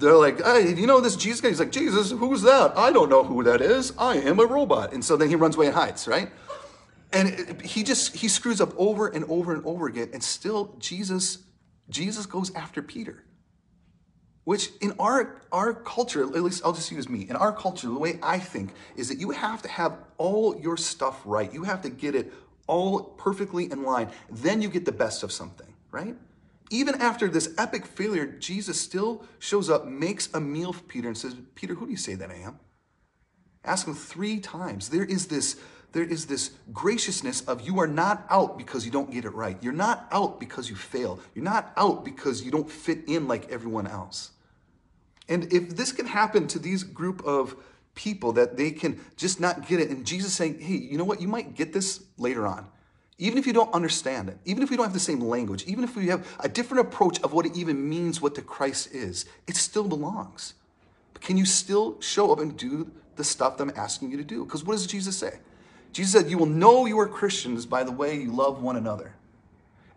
they're 0.01 0.17
like, 0.17 0.43
hey, 0.43 0.73
you 0.73 0.87
know 0.87 0.99
this 0.99 1.15
Jesus 1.15 1.41
guy? 1.41 1.49
He's 1.49 1.59
like, 1.59 1.71
Jesus, 1.71 2.11
who's 2.11 2.41
that? 2.41 2.75
I 2.75 2.91
don't 2.91 3.09
know 3.09 3.23
who 3.23 3.43
that 3.43 3.61
is. 3.61 3.93
I 3.97 4.17
am 4.17 4.39
a 4.39 4.45
robot. 4.45 4.93
And 4.93 5.05
so 5.05 5.15
then 5.15 5.29
he 5.29 5.35
runs 5.35 5.55
away 5.55 5.67
and 5.67 5.75
hides, 5.75 6.07
right? 6.07 6.29
And 7.13 7.61
he 7.61 7.83
just, 7.83 8.15
he 8.15 8.27
screws 8.27 8.61
up 8.61 8.73
over 8.77 9.07
and 9.07 9.25
over 9.25 9.53
and 9.53 9.65
over 9.65 9.87
again. 9.87 10.09
And 10.13 10.23
still 10.23 10.75
Jesus, 10.79 11.39
Jesus 11.89 12.25
goes 12.25 12.53
after 12.55 12.81
Peter. 12.81 13.23
Which 14.43 14.69
in 14.81 14.93
our, 14.97 15.41
our 15.51 15.73
culture, 15.73 16.23
at 16.23 16.29
least 16.29 16.63
I'll 16.65 16.73
just 16.73 16.91
use 16.91 17.07
me, 17.07 17.29
in 17.29 17.35
our 17.35 17.53
culture, 17.53 17.87
the 17.87 17.93
way 17.93 18.17
I 18.23 18.39
think 18.39 18.73
is 18.95 19.07
that 19.09 19.19
you 19.19 19.29
have 19.31 19.61
to 19.61 19.67
have 19.67 19.97
all 20.17 20.59
your 20.59 20.77
stuff 20.77 21.21
right. 21.25 21.53
You 21.53 21.63
have 21.63 21.83
to 21.83 21.89
get 21.89 22.15
it 22.15 22.33
all 22.65 23.01
perfectly 23.03 23.71
in 23.71 23.83
line. 23.83 24.09
Then 24.31 24.61
you 24.61 24.69
get 24.69 24.85
the 24.85 24.91
best 24.91 25.21
of 25.21 25.31
something, 25.31 25.71
right? 25.91 26.15
Even 26.71 26.95
after 26.95 27.27
this 27.27 27.53
epic 27.57 27.85
failure, 27.85 28.25
Jesus 28.25 28.79
still 28.79 29.25
shows 29.39 29.69
up, 29.69 29.85
makes 29.85 30.33
a 30.33 30.39
meal 30.39 30.73
for 30.73 30.83
Peter, 30.83 31.07
and 31.07 31.17
says, 31.17 31.35
Peter, 31.53 31.75
who 31.75 31.85
do 31.85 31.91
you 31.91 31.97
say 31.97 32.15
that 32.15 32.31
I 32.31 32.35
am? 32.35 32.59
Ask 33.63 33.87
him 33.87 33.93
three 33.93 34.39
times. 34.39 34.89
There 34.89 35.03
is 35.03 35.27
this, 35.27 35.57
there 35.91 36.03
is 36.03 36.25
this 36.25 36.51
graciousness 36.73 37.41
of 37.41 37.61
you 37.61 37.79
are 37.79 37.87
not 37.87 38.25
out 38.29 38.57
because 38.57 38.85
you 38.85 38.91
don't 38.91 39.11
get 39.11 39.25
it 39.25 39.33
right. 39.33 39.57
You're 39.61 39.73
not 39.73 40.07
out 40.11 40.39
because 40.39 40.69
you 40.69 40.75
fail. 40.75 41.19
You're 41.35 41.45
not 41.45 41.71
out 41.77 42.03
because 42.03 42.43
you 42.43 42.51
don't 42.51 42.69
fit 42.69 42.99
in 43.07 43.27
like 43.27 43.49
everyone 43.51 43.87
else. 43.87 44.31
And 45.29 45.51
if 45.53 45.75
this 45.75 45.91
can 45.91 46.07
happen 46.07 46.47
to 46.47 46.59
these 46.59 46.83
group 46.83 47.23
of 47.23 47.55
people 47.93 48.31
that 48.33 48.57
they 48.57 48.71
can 48.71 48.99
just 49.15 49.39
not 49.39 49.67
get 49.67 49.79
it, 49.79 49.89
and 49.89 50.05
Jesus 50.05 50.33
saying, 50.33 50.59
hey, 50.59 50.75
you 50.75 50.97
know 50.97 51.03
what? 51.03 51.21
You 51.21 51.27
might 51.27 51.55
get 51.55 51.73
this 51.73 52.03
later 52.17 52.47
on 52.47 52.67
even 53.21 53.37
if 53.37 53.45
you 53.45 53.53
don't 53.53 53.71
understand 53.71 54.29
it, 54.29 54.37
even 54.45 54.63
if 54.63 54.71
we 54.71 54.75
don't 54.75 54.85
have 54.85 54.95
the 54.95 54.99
same 54.99 55.19
language, 55.19 55.63
even 55.67 55.83
if 55.83 55.95
we 55.95 56.07
have 56.07 56.27
a 56.39 56.49
different 56.49 56.87
approach 56.87 57.21
of 57.21 57.33
what 57.33 57.45
it 57.45 57.55
even 57.55 57.87
means 57.87 58.19
what 58.19 58.33
the 58.33 58.41
Christ 58.41 58.91
is, 58.95 59.25
it 59.45 59.55
still 59.55 59.87
belongs. 59.87 60.55
But 61.13 61.21
can 61.21 61.37
you 61.37 61.45
still 61.45 62.01
show 62.01 62.31
up 62.31 62.39
and 62.39 62.57
do 62.57 62.91
the 63.15 63.23
stuff 63.23 63.59
I'm 63.59 63.71
asking 63.75 64.11
you 64.11 64.17
to 64.17 64.23
do? 64.23 64.45
Because 64.45 64.63
what 64.63 64.73
does 64.73 64.87
Jesus 64.87 65.17
say? 65.17 65.39
Jesus 65.93 66.13
said, 66.13 66.29
You 66.29 66.37
will 66.37 66.45
know 66.45 66.85
you 66.85 66.99
are 66.99 67.07
Christians 67.07 67.65
by 67.65 67.83
the 67.83 67.91
way 67.91 68.15
you 68.15 68.31
love 68.31 68.61
one 68.61 68.75
another. 68.75 69.15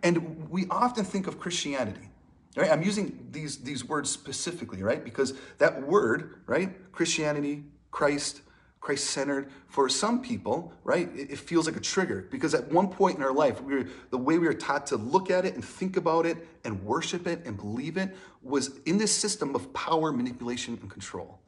And 0.02 0.50
we 0.50 0.66
often 0.68 1.04
think 1.04 1.26
of 1.26 1.40
Christianity, 1.40 2.10
right? 2.56 2.70
I'm 2.70 2.82
using 2.82 3.26
these, 3.30 3.58
these 3.58 3.84
words 3.84 4.10
specifically, 4.10 4.82
right? 4.82 5.02
Because 5.02 5.32
that 5.58 5.86
word, 5.86 6.40
right? 6.46 6.92
Christianity, 6.92 7.64
Christ, 7.90 8.42
Christ 8.80 9.06
centered. 9.06 9.50
For 9.66 9.88
some 9.88 10.20
people, 10.20 10.74
right, 10.84 11.08
it, 11.14 11.38
feels 11.38 11.66
like 11.66 11.76
a 11.76 11.80
trigger 11.80 12.28
because 12.30 12.54
at 12.54 12.70
one 12.70 12.88
point 12.88 13.16
in 13.16 13.22
our 13.22 13.32
life, 13.32 13.62
we 13.62 13.76
were, 13.76 13.88
the 14.10 14.18
way 14.18 14.36
we 14.36 14.46
were 14.46 14.52
taught 14.52 14.86
to 14.88 14.96
look 14.98 15.30
at 15.30 15.46
it 15.46 15.54
and 15.54 15.64
think 15.64 15.96
about 15.96 16.26
it 16.26 16.46
and 16.64 16.84
worship 16.84 17.26
it 17.26 17.46
and 17.46 17.56
believe 17.56 17.96
it 17.96 18.14
was 18.42 18.78
in 18.84 18.98
this 18.98 19.10
system 19.10 19.54
of 19.54 19.72
power, 19.72 20.12
manipulation, 20.12 20.78
and 20.82 20.90
control. 20.90 21.40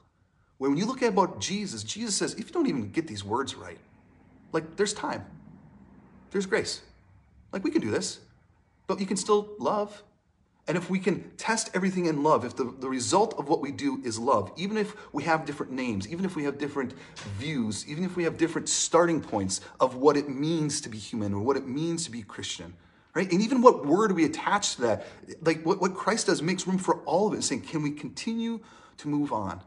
When 0.58 0.76
you 0.76 0.86
look 0.86 1.02
at 1.02 1.10
about 1.10 1.40
Jesus, 1.40 1.82
Jesus 1.82 2.16
says, 2.16 2.34
if 2.34 2.46
you 2.46 2.52
don't 2.52 2.66
even 2.66 2.90
get 2.90 3.06
these 3.06 3.24
words 3.24 3.54
right, 3.54 3.78
like 4.52 4.76
there's 4.76 4.94
time, 4.94 5.24
there's 6.30 6.46
grace. 6.46 6.82
Like 7.52 7.62
we 7.62 7.70
can 7.70 7.82
do 7.82 7.90
this, 7.90 8.20
but 8.86 8.98
you 9.00 9.06
can 9.06 9.16
still 9.16 9.50
love, 9.58 10.02
and 10.68 10.76
if 10.76 10.90
we 10.90 10.98
can 10.98 11.30
test 11.36 11.70
everything 11.74 12.06
in 12.06 12.22
love, 12.22 12.44
if 12.44 12.56
the, 12.56 12.74
the 12.80 12.88
result 12.88 13.38
of 13.38 13.48
what 13.48 13.60
we 13.60 13.70
do 13.70 14.00
is 14.04 14.18
love, 14.18 14.50
even 14.56 14.76
if 14.76 14.96
we 15.12 15.22
have 15.24 15.44
different 15.44 15.72
names, 15.72 16.08
even 16.08 16.24
if 16.24 16.34
we 16.34 16.44
have 16.44 16.58
different 16.58 16.94
views, 17.38 17.86
even 17.86 18.02
if 18.02 18.16
we 18.16 18.24
have 18.24 18.36
different 18.36 18.68
starting 18.68 19.20
points 19.20 19.60
of 19.78 19.96
what 19.96 20.16
it 20.16 20.28
means 20.28 20.80
to 20.80 20.88
be 20.88 20.98
human 20.98 21.34
or 21.34 21.40
what 21.40 21.56
it 21.56 21.68
means 21.68 22.04
to 22.04 22.10
be 22.10 22.22
Christian, 22.22 22.74
right? 23.14 23.30
And 23.30 23.42
even 23.42 23.62
what 23.62 23.86
word 23.86 24.12
we 24.12 24.24
attach 24.24 24.76
to 24.76 24.82
that, 24.82 25.06
like 25.42 25.64
what, 25.64 25.80
what 25.80 25.94
Christ 25.94 26.26
does 26.26 26.42
makes 26.42 26.66
room 26.66 26.78
for 26.78 26.96
all 27.02 27.28
of 27.28 27.34
it, 27.34 27.44
saying, 27.44 27.62
can 27.62 27.82
we 27.82 27.90
continue 27.90 28.60
to 28.98 29.08
move 29.08 29.32
on? 29.32 29.60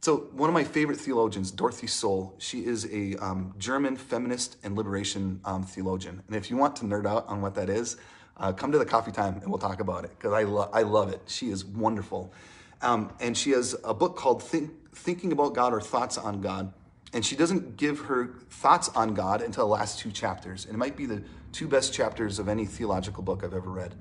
So, 0.00 0.28
one 0.32 0.48
of 0.48 0.54
my 0.54 0.62
favorite 0.62 1.00
theologians, 1.00 1.50
Dorothee 1.50 1.88
Sölle, 1.88 2.32
she 2.38 2.64
is 2.64 2.86
a 2.92 3.16
um, 3.16 3.52
German 3.58 3.96
feminist 3.96 4.56
and 4.62 4.76
liberation 4.76 5.40
um, 5.44 5.64
theologian. 5.64 6.22
And 6.28 6.36
if 6.36 6.50
you 6.50 6.56
want 6.56 6.76
to 6.76 6.84
nerd 6.84 7.04
out 7.04 7.26
on 7.26 7.42
what 7.42 7.56
that 7.56 7.68
is, 7.68 7.96
uh, 8.36 8.52
come 8.52 8.70
to 8.70 8.78
the 8.78 8.86
coffee 8.86 9.10
time 9.10 9.34
and 9.42 9.48
we'll 9.48 9.58
talk 9.58 9.80
about 9.80 10.04
it 10.04 10.10
because 10.10 10.32
I, 10.32 10.44
lo- 10.44 10.70
I 10.72 10.82
love 10.82 11.10
it. 11.10 11.22
She 11.26 11.50
is 11.50 11.64
wonderful. 11.64 12.32
Um, 12.80 13.12
and 13.20 13.36
she 13.36 13.50
has 13.50 13.74
a 13.82 13.92
book 13.92 14.16
called 14.16 14.42
Think- 14.42 14.70
Thinking 14.94 15.32
About 15.32 15.54
God 15.54 15.72
or 15.72 15.80
Thoughts 15.80 16.16
on 16.16 16.40
God. 16.40 16.72
And 17.12 17.24
she 17.24 17.34
doesn't 17.34 17.76
give 17.76 18.00
her 18.00 18.36
thoughts 18.50 18.90
on 18.90 19.14
God 19.14 19.42
until 19.42 19.66
the 19.66 19.72
last 19.72 19.98
two 19.98 20.12
chapters. 20.12 20.66
And 20.66 20.74
it 20.74 20.78
might 20.78 20.96
be 20.96 21.06
the 21.06 21.24
two 21.52 21.66
best 21.66 21.92
chapters 21.92 22.38
of 22.38 22.48
any 22.48 22.66
theological 22.66 23.22
book 23.24 23.42
I've 23.42 23.54
ever 23.54 23.70
read. 23.70 23.94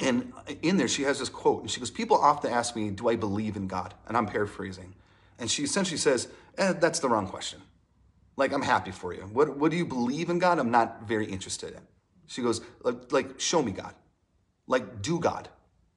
And 0.00 0.32
in 0.62 0.76
there, 0.76 0.88
she 0.88 1.02
has 1.02 1.18
this 1.18 1.28
quote, 1.28 1.62
and 1.62 1.70
she 1.70 1.80
goes, 1.80 1.90
People 1.90 2.16
often 2.16 2.52
ask 2.52 2.74
me, 2.74 2.90
Do 2.90 3.08
I 3.08 3.16
believe 3.16 3.56
in 3.56 3.66
God? 3.66 3.94
And 4.08 4.16
I'm 4.16 4.26
paraphrasing. 4.26 4.94
And 5.38 5.50
she 5.50 5.62
essentially 5.62 5.98
says, 5.98 6.28
eh, 6.58 6.72
That's 6.72 6.98
the 6.98 7.08
wrong 7.08 7.26
question. 7.28 7.60
Like, 8.36 8.52
I'm 8.52 8.62
happy 8.62 8.90
for 8.90 9.14
you. 9.14 9.22
What, 9.32 9.56
what 9.56 9.70
do 9.70 9.76
you 9.76 9.86
believe 9.86 10.28
in 10.28 10.38
God? 10.38 10.58
I'm 10.58 10.70
not 10.70 11.02
very 11.08 11.26
interested 11.26 11.72
in. 11.72 11.80
She 12.26 12.42
goes, 12.42 12.60
like, 12.82 13.10
like, 13.12 13.40
show 13.40 13.62
me 13.62 13.72
God. 13.72 13.94
Like, 14.66 15.00
do 15.00 15.18
God. 15.18 15.48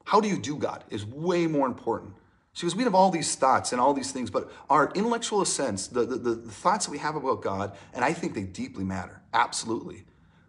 How 0.06 0.21
do 0.21 0.28
you 0.28 0.38
do 0.38 0.56
God 0.56 0.84
is 0.89 1.06
way 1.06 1.47
more 1.47 1.67
important. 1.67 2.13
She 2.54 2.65
goes, 2.65 2.75
we 2.75 2.84
have 2.84 2.95
all 2.95 3.12
these 3.12 3.36
thoughts 3.36 3.71
and 3.71 3.82
all 3.82 3.93
these 3.93 4.12
things, 4.12 4.30
but 4.30 4.52
our 4.69 4.91
intellectual 4.95 5.45
sense, 5.45 5.88
the, 5.88 6.06
the, 6.06 6.15
the 6.15 6.36
thoughts 6.36 6.86
that 6.86 6.91
we 6.91 6.97
have 6.97 7.15
about 7.15 7.41
God, 7.41 7.75
and 7.93 8.04
I 8.04 8.13
think 8.13 8.34
they 8.34 8.43
deeply 8.43 8.84
matter, 8.84 9.21
absolutely. 9.34 10.06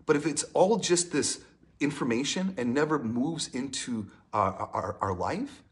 But 0.06 0.16
if 0.16 0.26
it's 0.26 0.42
all 0.54 0.78
just 0.78 1.12
this 1.12 1.40
information 1.80 2.54
and 2.56 2.74
never 2.74 2.98
moves 2.98 3.48
into 3.48 4.06
our, 4.32 4.52
our, 4.72 4.96
our 5.00 5.14
life, 5.14 5.62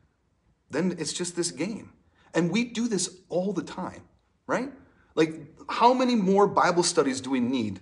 then 0.71 0.97
it's 0.99 1.13
just 1.13 1.37
this 1.37 1.51
game. 1.51 1.93
And 2.35 2.51
we 2.51 2.65
do 2.65 2.89
this 2.89 3.19
all 3.29 3.53
the 3.53 3.63
time, 3.63 4.03
right? 4.47 4.71
Like, 5.15 5.35
how 5.69 5.93
many 5.95 6.15
more 6.15 6.47
Bible 6.47 6.83
studies 6.83 7.21
do 7.21 7.31
we 7.31 7.41
need 7.41 7.81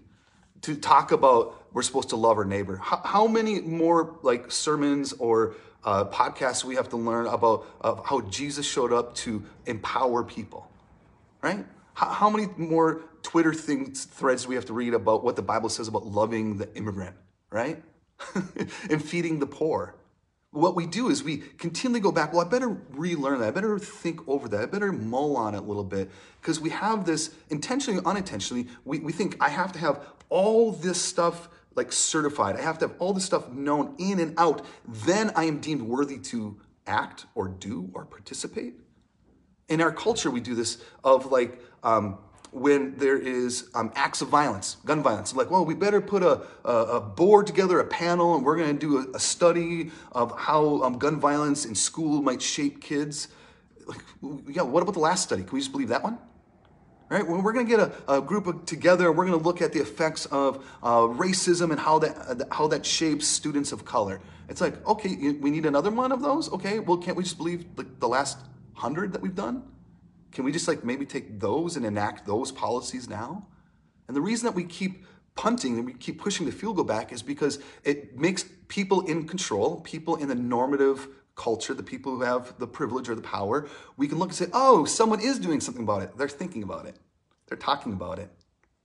to 0.62 0.76
talk 0.76 1.12
about 1.12 1.66
we're 1.76 1.82
supposed 1.82 2.08
to 2.08 2.16
love 2.16 2.38
our 2.38 2.44
neighbor. 2.46 2.76
How, 2.76 3.02
how 3.04 3.26
many 3.26 3.60
more 3.60 4.18
like 4.22 4.50
sermons 4.50 5.12
or 5.12 5.56
uh, 5.84 6.06
podcasts 6.06 6.64
we 6.64 6.74
have 6.74 6.88
to 6.88 6.96
learn 6.96 7.26
about 7.26 7.66
uh, 7.82 7.96
how 8.02 8.22
Jesus 8.22 8.64
showed 8.64 8.94
up 8.94 9.14
to 9.16 9.44
empower 9.66 10.24
people, 10.24 10.70
right? 11.42 11.66
How, 11.92 12.08
how 12.08 12.30
many 12.30 12.48
more 12.56 13.02
Twitter 13.22 13.52
things 13.52 14.06
threads 14.06 14.46
we 14.46 14.54
have 14.54 14.64
to 14.64 14.72
read 14.72 14.94
about 14.94 15.22
what 15.22 15.36
the 15.36 15.42
Bible 15.42 15.68
says 15.68 15.86
about 15.86 16.06
loving 16.06 16.56
the 16.56 16.74
immigrant, 16.74 17.14
right? 17.50 17.82
and 18.90 19.02
feeding 19.02 19.38
the 19.38 19.46
poor. 19.46 19.94
what 20.50 20.74
we 20.74 20.86
do 20.86 21.08
is 21.10 21.22
we 21.22 21.38
continually 21.58 22.00
go 22.00 22.10
back, 22.12 22.32
well, 22.32 22.46
I 22.46 22.48
better 22.48 22.76
relearn 22.90 23.40
that. 23.40 23.48
I 23.48 23.50
better 23.50 23.78
think 23.78 24.26
over 24.26 24.48
that. 24.48 24.60
I 24.60 24.66
better 24.66 24.92
mull 24.92 25.36
on 25.36 25.54
it 25.54 25.58
a 25.58 25.60
little 25.60 25.84
bit 25.84 26.10
because 26.40 26.60
we 26.60 26.70
have 26.70 27.04
this 27.04 27.34
intentionally 27.50 28.00
or 28.00 28.06
unintentionally, 28.06 28.68
we, 28.84 29.00
we 29.00 29.12
think 29.12 29.36
I 29.40 29.50
have 29.50 29.72
to 29.72 29.78
have 29.78 30.06
all 30.28 30.72
this 30.72 31.00
stuff 31.00 31.48
like 31.74 31.92
certified. 31.92 32.56
I 32.56 32.62
have 32.62 32.78
to 32.78 32.88
have 32.88 32.96
all 32.98 33.12
this 33.12 33.24
stuff 33.24 33.50
known 33.50 33.94
in 33.98 34.18
and 34.18 34.34
out. 34.38 34.64
Then 34.88 35.30
I 35.36 35.44
am 35.44 35.60
deemed 35.60 35.82
worthy 35.82 36.18
to 36.18 36.58
act 36.86 37.26
or 37.34 37.48
do 37.48 37.90
or 37.92 38.06
participate. 38.06 38.74
In 39.68 39.80
our 39.80 39.92
culture, 39.92 40.30
we 40.30 40.40
do 40.40 40.54
this 40.54 40.82
of 41.04 41.30
like, 41.30 41.60
um, 41.82 42.18
when 42.56 42.96
there 42.96 43.18
is 43.18 43.68
um, 43.74 43.92
acts 43.94 44.22
of 44.22 44.28
violence, 44.28 44.78
gun 44.86 45.02
violence. 45.02 45.34
Like, 45.34 45.50
well, 45.50 45.64
we 45.66 45.74
better 45.74 46.00
put 46.00 46.22
a, 46.22 46.40
a, 46.64 46.72
a 46.72 47.00
board 47.00 47.46
together, 47.46 47.80
a 47.80 47.84
panel, 47.84 48.34
and 48.34 48.44
we're 48.44 48.56
going 48.56 48.78
to 48.78 48.86
do 48.86 48.98
a, 48.98 49.16
a, 49.16 49.20
study 49.20 49.90
of 50.12 50.36
how 50.38 50.82
um, 50.82 50.96
gun 50.96 51.20
violence 51.20 51.66
in 51.66 51.74
school 51.74 52.22
might 52.22 52.40
shape 52.40 52.80
kids. 52.80 53.28
Like, 53.86 54.00
yeah, 54.48 54.62
what 54.62 54.82
about 54.82 54.94
the 54.94 55.00
last 55.00 55.24
study? 55.24 55.42
Can 55.42 55.52
we 55.52 55.60
just 55.60 55.70
believe 55.70 55.88
that 55.88 56.02
one? 56.02 56.18
Right? 57.10 57.26
Well, 57.26 57.42
we're 57.42 57.52
going 57.52 57.66
to 57.66 57.76
get 57.76 57.80
a, 57.80 58.14
a 58.14 58.22
group 58.22 58.46
of, 58.46 58.64
together. 58.64 59.12
We're 59.12 59.26
going 59.26 59.38
to 59.38 59.44
look 59.44 59.60
at 59.60 59.74
the 59.74 59.80
effects 59.80 60.24
of 60.26 60.64
uh, 60.82 61.02
racism 61.02 61.72
and 61.72 61.78
how 61.78 61.98
that 61.98 62.16
uh, 62.16 62.44
how 62.50 62.68
that 62.68 62.86
shapes 62.86 63.26
students 63.26 63.70
of 63.70 63.84
color. 63.84 64.18
It's 64.48 64.62
like, 64.62 64.84
okay, 64.86 65.32
we 65.32 65.50
need 65.50 65.66
another 65.66 65.90
one 65.90 66.10
of 66.10 66.22
those. 66.22 66.50
Okay, 66.50 66.78
well, 66.78 66.96
can't 66.96 67.18
we 67.18 67.22
just 67.22 67.36
believe 67.36 67.66
the 68.00 68.08
last 68.08 68.38
hundred 68.72 69.12
that 69.12 69.20
we've 69.20 69.34
done? 69.34 69.62
Can 70.36 70.44
we 70.44 70.52
just 70.52 70.68
like 70.68 70.84
maybe 70.84 71.06
take 71.06 71.40
those 71.40 71.78
and 71.78 71.86
enact 71.86 72.26
those 72.26 72.52
policies 72.52 73.08
now? 73.08 73.46
And 74.06 74.14
the 74.14 74.20
reason 74.20 74.44
that 74.44 74.54
we 74.54 74.64
keep 74.64 75.06
punting 75.34 75.78
and 75.78 75.86
we 75.86 75.94
keep 75.94 76.20
pushing 76.20 76.44
the 76.44 76.52
field 76.52 76.76
goal 76.76 76.84
back 76.84 77.10
is 77.10 77.22
because 77.22 77.58
it 77.84 78.18
makes 78.18 78.44
people 78.68 79.00
in 79.06 79.26
control, 79.26 79.80
people 79.80 80.16
in 80.16 80.28
the 80.28 80.34
normative 80.34 81.08
culture, 81.36 81.72
the 81.72 81.82
people 81.82 82.14
who 82.14 82.20
have 82.20 82.52
the 82.58 82.66
privilege 82.66 83.08
or 83.08 83.14
the 83.14 83.22
power, 83.22 83.66
we 83.96 84.06
can 84.06 84.18
look 84.18 84.28
and 84.28 84.36
say, 84.36 84.48
oh, 84.52 84.84
someone 84.84 85.20
is 85.20 85.38
doing 85.38 85.58
something 85.58 85.84
about 85.84 86.02
it. 86.02 86.18
They're 86.18 86.28
thinking 86.28 86.62
about 86.62 86.84
it. 86.84 86.98
They're 87.46 87.56
talking 87.56 87.94
about 87.94 88.18
it. 88.18 88.28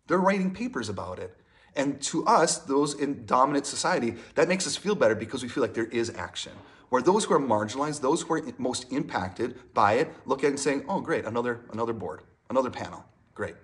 They're 0.08 0.20
writing 0.20 0.54
papers 0.54 0.88
about 0.88 1.20
it. 1.20 1.36
And 1.75 2.01
to 2.03 2.25
us, 2.25 2.57
those 2.60 2.93
in 2.95 3.25
dominant 3.25 3.65
society, 3.65 4.15
that 4.36 4.47
makes 4.47 4.67
us 4.67 4.75
feel 4.75 4.95
better 4.95 5.15
because 5.15 5.41
we 5.41 5.49
feel 5.49 5.62
like 5.62 5.73
there 5.73 5.86
is 5.86 6.10
action 6.10 6.51
where 6.91 7.01
those 7.01 7.23
who 7.23 7.34
are 7.34 7.39
marginalized, 7.39 8.01
those 8.01 8.21
who 8.21 8.34
are 8.34 8.41
most 8.57 8.91
impacted 8.91 9.73
by 9.73 9.93
it, 9.93 10.13
look 10.25 10.43
at 10.43 10.47
it 10.47 10.49
and 10.49 10.60
saying, 10.60 10.84
"Oh, 10.89 10.99
great, 10.99 11.23
another 11.23 11.62
another 11.71 11.93
board, 11.93 12.23
another 12.49 12.69
panel, 12.69 13.05
great." 13.34 13.55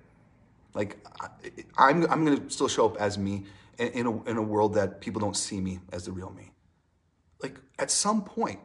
Like 0.73 0.97
I'm 1.77 2.09
I'm 2.09 2.23
going 2.23 2.41
to 2.41 2.49
still 2.49 2.69
show 2.69 2.85
up 2.85 2.95
as 2.97 3.17
me 3.17 3.43
in 3.77 4.05
a, 4.05 4.23
in 4.23 4.37
a 4.37 4.41
world 4.41 4.75
that 4.75 5.01
people 5.01 5.19
don't 5.19 5.35
see 5.35 5.59
me 5.59 5.79
as 5.91 6.05
the 6.05 6.11
real 6.13 6.31
me. 6.31 6.51
Like 7.43 7.59
at 7.77 7.91
some 7.91 8.23
point, 8.23 8.61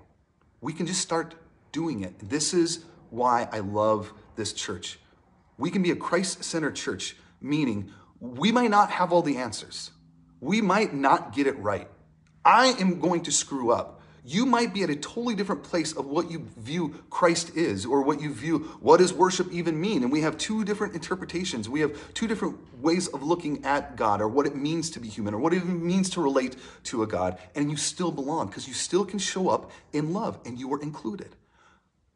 we 0.61 0.73
can 0.73 0.87
just 0.87 1.01
start 1.01 1.35
doing 1.73 2.03
it. 2.03 2.15
This 2.31 2.55
is 2.55 2.85
why 3.11 3.49
I 3.51 3.59
love 3.59 4.13
this 4.37 4.53
church. 4.53 5.01
We 5.59 5.71
can 5.71 5.83
be 5.83 5.91
a 5.91 5.97
Christ-centered 5.97 6.77
church, 6.77 7.17
meaning 7.41 7.93
we 8.23 8.53
might 8.53 8.71
not 8.71 8.91
have 8.91 9.13
all 9.13 9.21
the 9.21 9.37
answers. 9.37 9.91
We 10.41 10.63
might 10.63 10.95
not 10.95 11.35
get 11.35 11.47
it 11.47 11.59
right. 11.59 11.89
I 12.45 12.69
am 12.81 13.01
going 13.01 13.25
to 13.25 13.33
screw 13.33 13.71
up 13.71 14.03
you 14.25 14.47
might 14.47 14.73
be 14.73 14.85
at 14.85 14.91
a 14.91 14.95
totally 14.95 15.35
different 15.35 15.65
place 15.65 15.93
of 15.93 16.07
what 16.07 16.31
you 16.31 16.47
view 16.57 16.95
Christ 17.11 17.57
is 17.57 17.85
or 17.85 18.03
what 18.03 18.21
you 18.21 18.33
view 18.33 18.61
what 18.81 18.99
does 18.99 19.13
worship 19.13 19.51
even 19.51 19.81
mean. 19.81 20.05
And 20.05 20.13
we 20.13 20.21
have 20.21 20.39
two 20.39 20.65
different 20.65 20.95
interpretations. 20.95 21.69
We 21.69 21.81
have 21.81 22.15
two 22.15 22.29
different 22.29 22.59
ways 22.81 23.09
of 23.09 23.23
looking 23.23 23.65
at 23.65 23.97
God 23.97 24.21
or 24.21 24.29
what 24.29 24.47
it 24.47 24.55
means 24.55 24.91
to 24.91 25.01
be 25.01 25.09
human 25.09 25.35
or 25.35 25.39
what 25.39 25.53
it 25.53 25.65
means 25.65 26.09
to 26.11 26.23
relate 26.23 26.57
to 26.85 27.03
a 27.03 27.07
God. 27.07 27.39
And 27.57 27.71
you 27.71 27.77
still 27.77 28.13
belong 28.13 28.47
because 28.47 28.69
you 28.69 28.75
still 28.75 29.05
can 29.05 29.19
show 29.19 29.49
up 29.49 29.73
in 29.93 30.13
love 30.13 30.39
and 30.45 30.59
you 30.59 30.73
are 30.73 30.81
included. 30.81 31.35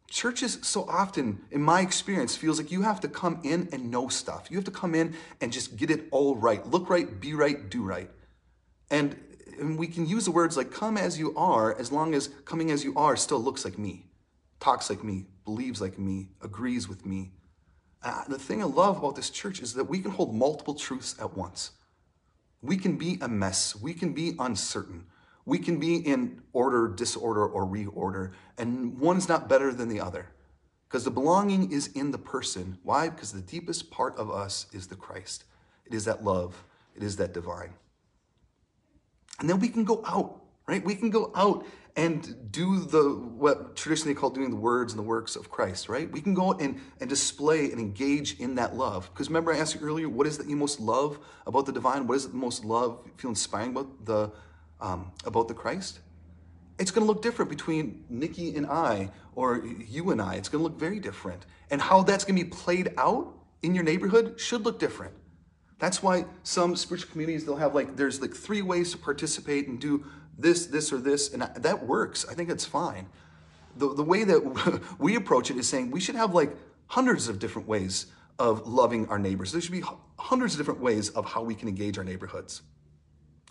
Churches 0.09 0.59
so 0.63 0.89
often, 0.89 1.41
in 1.51 1.63
my 1.63 1.81
experience, 1.81 2.37
feels 2.37 2.59
like 2.59 2.71
you 2.71 2.83
have 2.83 3.01
to 3.01 3.09
come 3.09 3.41
in 3.43 3.69
and 3.73 3.91
know 3.91 4.09
stuff. 4.09 4.49
You 4.51 4.57
have 4.57 4.65
to 4.67 4.71
come 4.71 4.95
in 4.95 5.15
and 5.41 5.53
just 5.53 5.77
get 5.77 5.91
it 5.91 6.07
all 6.13 6.37
right. 6.37 6.65
Look 6.67 6.89
right, 6.89 7.21
be 7.21 7.35
right, 7.35 7.69
do 7.69 7.83
right. 7.83 8.11
And 8.91 9.17
and 9.59 9.79
we 9.79 9.87
can 9.87 10.07
use 10.07 10.25
the 10.25 10.31
words 10.31 10.57
like 10.57 10.71
come 10.71 10.97
as 10.97 11.19
you 11.19 11.35
are 11.37 11.77
as 11.79 11.91
long 11.91 12.15
as 12.15 12.29
coming 12.45 12.71
as 12.71 12.85
you 12.85 12.95
are 12.97 13.17
still 13.17 13.43
looks 13.43 13.65
like 13.65 13.79
me, 13.79 14.07
talks 14.61 14.91
like 14.91 15.03
me, 15.03 15.27
believes 15.45 15.81
like 15.81 15.99
me, 15.99 16.29
agrees 16.43 16.89
with 16.89 17.07
me. 17.07 17.33
Uh, 18.03 18.25
the 18.29 18.39
thing 18.39 18.63
I 18.63 18.67
love 18.67 18.99
about 18.99 19.17
this 19.17 19.31
church 19.31 19.61
is 19.61 19.75
that 19.75 19.85
we 19.85 20.01
can 20.01 20.11
hold 20.11 20.35
multiple 20.35 20.75
truths 20.75 21.17
at 21.21 21.37
once. 21.37 21.73
We 22.63 22.77
can 22.77 22.97
be 22.97 23.19
a 23.21 23.29
mess. 23.29 23.75
We 23.75 23.95
can 23.95 24.13
be 24.13 24.35
uncertain. 24.39 25.07
We 25.47 25.59
can 25.59 25.79
be 25.79 25.97
in 25.97 26.43
order, 26.53 26.89
disorder, 26.89 27.47
or 27.47 27.65
reorder, 27.65 28.33
and 28.59 28.99
one's 28.99 29.29
not 29.29 29.49
better 29.49 29.73
than 29.73 29.89
the 29.89 30.01
other. 30.01 30.29
Because 30.89 31.05
the 31.05 31.11
belonging 31.11 31.73
is 31.73 31.89
in 31.89 32.11
the 32.11 32.19
person. 32.19 32.79
Why? 32.83 33.09
Because 33.09 33.33
the 33.33 33.41
deepest 33.41 33.91
part 33.91 34.17
of 34.19 34.31
us 34.31 34.67
is 34.73 34.89
the 34.89 34.97
Christ. 34.97 35.45
It 35.85 35.95
is 35.95 36.05
that 36.05 36.23
love. 36.23 36.65
It 36.95 37.03
is 37.03 37.17
that 37.17 37.33
divine. 37.33 37.75
And 39.39 39.49
then 39.49 39.61
we 39.61 39.69
can 39.69 39.85
go 39.85 40.03
out, 40.07 40.43
right? 40.67 40.85
We 40.85 40.95
can 40.95 41.11
go 41.11 41.33
out 41.35 41.67
and 41.97 42.51
do 42.53 42.81
the 42.81 43.15
what 43.15 43.75
traditionally 43.75 44.15
called 44.15 44.35
doing 44.35 44.51
the 44.51 44.57
words 44.57 44.93
and 44.93 44.99
the 44.99 45.07
works 45.07 45.35
of 45.35 45.51
Christ, 45.51 45.89
right? 45.89 46.11
We 46.11 46.21
can 46.21 46.35
go 46.35 46.53
and, 46.53 46.81
and 47.01 47.09
display 47.09 47.71
and 47.71 47.81
engage 47.81 48.39
in 48.39 48.57
that 48.57 48.77
love. 48.77 49.11
Because 49.13 49.29
remember, 49.29 49.53
I 49.53 49.59
asked 49.59 49.75
you 49.75 49.81
earlier, 49.81 50.09
what 50.09 50.27
is 50.27 50.39
that 50.39 50.49
you 50.49 50.57
most 50.57 50.79
love 50.79 51.19
about 51.47 51.67
the 51.67 51.73
divine? 51.73 52.07
What 52.07 52.17
is 52.17 52.27
it 52.27 52.33
the 52.33 52.39
most 52.39 52.65
love, 52.65 53.01
feel 53.17 53.31
inspiring 53.31 53.71
about 53.71 54.05
the 54.05 54.31
um, 54.81 55.13
about 55.25 55.49
the 55.49 55.55
Christ? 55.55 56.01
It's 56.79 56.91
going 56.91 57.07
to 57.07 57.11
look 57.11 57.23
different 57.23 57.51
between 57.51 58.05
Nikki 58.11 58.55
and 58.55 58.67
I, 58.67 59.11
or 59.35 59.65
you 59.65 60.11
and 60.11 60.21
I. 60.21 60.35
It's 60.35 60.49
going 60.49 60.61
to 60.61 60.69
look 60.69 60.79
very 60.79 61.01
different, 61.01 61.47
and 61.71 61.81
how 61.81 62.03
that's 62.03 62.25
going 62.25 62.39
to 62.39 62.45
be 62.45 62.51
played 62.51 62.93
out 62.99 63.33
in 63.63 63.75
your 63.75 63.85
neighborhood 63.85 64.39
should 64.39 64.65
look 64.65 64.79
different. 64.79 65.15
That's 65.79 66.03
why 66.03 66.25
some 66.43 66.77
spiritual 66.77 67.11
communities, 67.11 67.45
they'll 67.45 67.57
have 67.57 67.75
like, 67.75 67.97
there's 67.97 68.21
like 68.21 68.35
three 68.35 68.63
ways 68.63 68.93
to 68.93 68.99
participate 68.99 69.69
and 69.69 69.79
do 69.79 70.05
this, 70.39 70.67
this, 70.67 70.93
or 70.93 70.99
this. 70.99 71.33
And 71.33 71.43
that 71.43 71.87
works. 71.87 72.25
I 72.29 72.35
think 72.35 72.51
it's 72.51 72.65
fine. 72.65 73.09
The, 73.77 73.93
the 73.95 74.03
way 74.03 74.25
that 74.25 74.81
we 74.99 75.17
approach 75.17 75.51
it 75.51 75.57
is 75.57 75.69
saying 75.69 75.91
we 75.91 76.01
should 76.01 76.15
have 76.15 76.35
like 76.35 76.57
hundreds 76.87 77.29
of 77.29 77.39
different 77.39 77.69
ways 77.69 78.07
of 78.39 78.67
loving 78.67 79.09
our 79.09 79.19
neighbors. 79.19 79.53
There 79.53 79.61
should 79.61 79.73
be 79.73 79.83
hundreds 80.19 80.55
of 80.55 80.59
different 80.59 80.81
ways 80.81 81.11
of 81.11 81.27
how 81.27 81.43
we 81.43 81.55
can 81.55 81.69
engage 81.69 81.99
our 81.99 82.05
neighborhoods. 82.05 82.63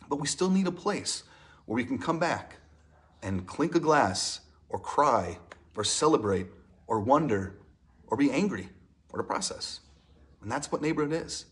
But 0.09 0.17
we 0.17 0.27
still 0.27 0.49
need 0.49 0.67
a 0.67 0.71
place 0.71 1.23
where 1.65 1.75
we 1.75 1.83
can 1.83 1.97
come 1.97 2.19
back 2.19 2.57
and 3.21 3.45
clink 3.47 3.75
a 3.75 3.79
glass 3.79 4.41
or 4.69 4.79
cry 4.79 5.37
or 5.75 5.83
celebrate 5.83 6.47
or 6.87 6.99
wonder 6.99 7.57
or 8.07 8.17
be 8.17 8.31
angry 8.31 8.69
or 9.11 9.17
to 9.17 9.23
process. 9.23 9.81
And 10.41 10.51
that's 10.51 10.71
what 10.71 10.81
neighborhood 10.81 11.13
is. 11.25 11.45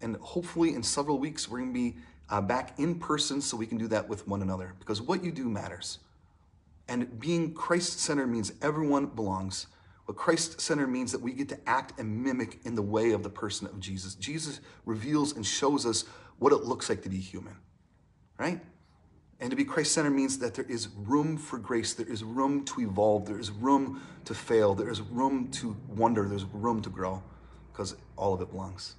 And 0.00 0.16
hopefully, 0.16 0.74
in 0.74 0.82
several 0.82 1.18
weeks, 1.18 1.48
we're 1.48 1.58
going 1.58 1.72
to 1.72 1.80
be 1.80 1.96
uh, 2.28 2.40
back 2.40 2.78
in 2.78 2.98
person 2.98 3.40
so 3.40 3.56
we 3.56 3.66
can 3.66 3.78
do 3.78 3.86
that 3.88 4.08
with 4.08 4.26
one 4.26 4.42
another 4.42 4.74
because 4.78 5.00
what 5.00 5.22
you 5.22 5.30
do 5.30 5.48
matters. 5.48 5.98
And 6.88 7.20
being 7.20 7.54
Christ 7.54 8.00
centered 8.00 8.26
means 8.26 8.52
everyone 8.60 9.06
belongs. 9.06 9.66
What 10.06 10.16
Christ 10.16 10.60
centered 10.60 10.88
means 10.88 11.12
that 11.12 11.20
we 11.20 11.32
get 11.32 11.48
to 11.50 11.68
act 11.68 11.98
and 12.00 12.24
mimic 12.24 12.58
in 12.64 12.74
the 12.74 12.82
way 12.82 13.12
of 13.12 13.22
the 13.22 13.30
person 13.30 13.68
of 13.68 13.78
Jesus. 13.78 14.16
Jesus 14.16 14.60
reveals 14.84 15.36
and 15.36 15.46
shows 15.46 15.86
us 15.86 16.04
what 16.38 16.52
it 16.52 16.64
looks 16.64 16.88
like 16.88 17.02
to 17.02 17.08
be 17.08 17.18
human, 17.18 17.56
right? 18.38 18.60
And 19.40 19.50
to 19.50 19.56
be 19.56 19.64
Christ 19.64 19.92
centered 19.92 20.10
means 20.10 20.38
that 20.38 20.54
there 20.54 20.64
is 20.68 20.88
room 20.96 21.36
for 21.36 21.58
grace, 21.58 21.94
there 21.94 22.06
is 22.06 22.22
room 22.22 22.64
to 22.66 22.80
evolve, 22.80 23.26
there 23.26 23.40
is 23.40 23.50
room 23.50 24.00
to 24.24 24.34
fail, 24.34 24.74
there 24.74 24.88
is 24.88 25.00
room 25.00 25.48
to 25.52 25.76
wonder, 25.88 26.28
there's 26.28 26.44
room 26.44 26.80
to 26.82 26.90
grow 26.90 27.22
because 27.72 27.96
all 28.16 28.32
of 28.34 28.40
it 28.40 28.50
belongs. 28.50 28.94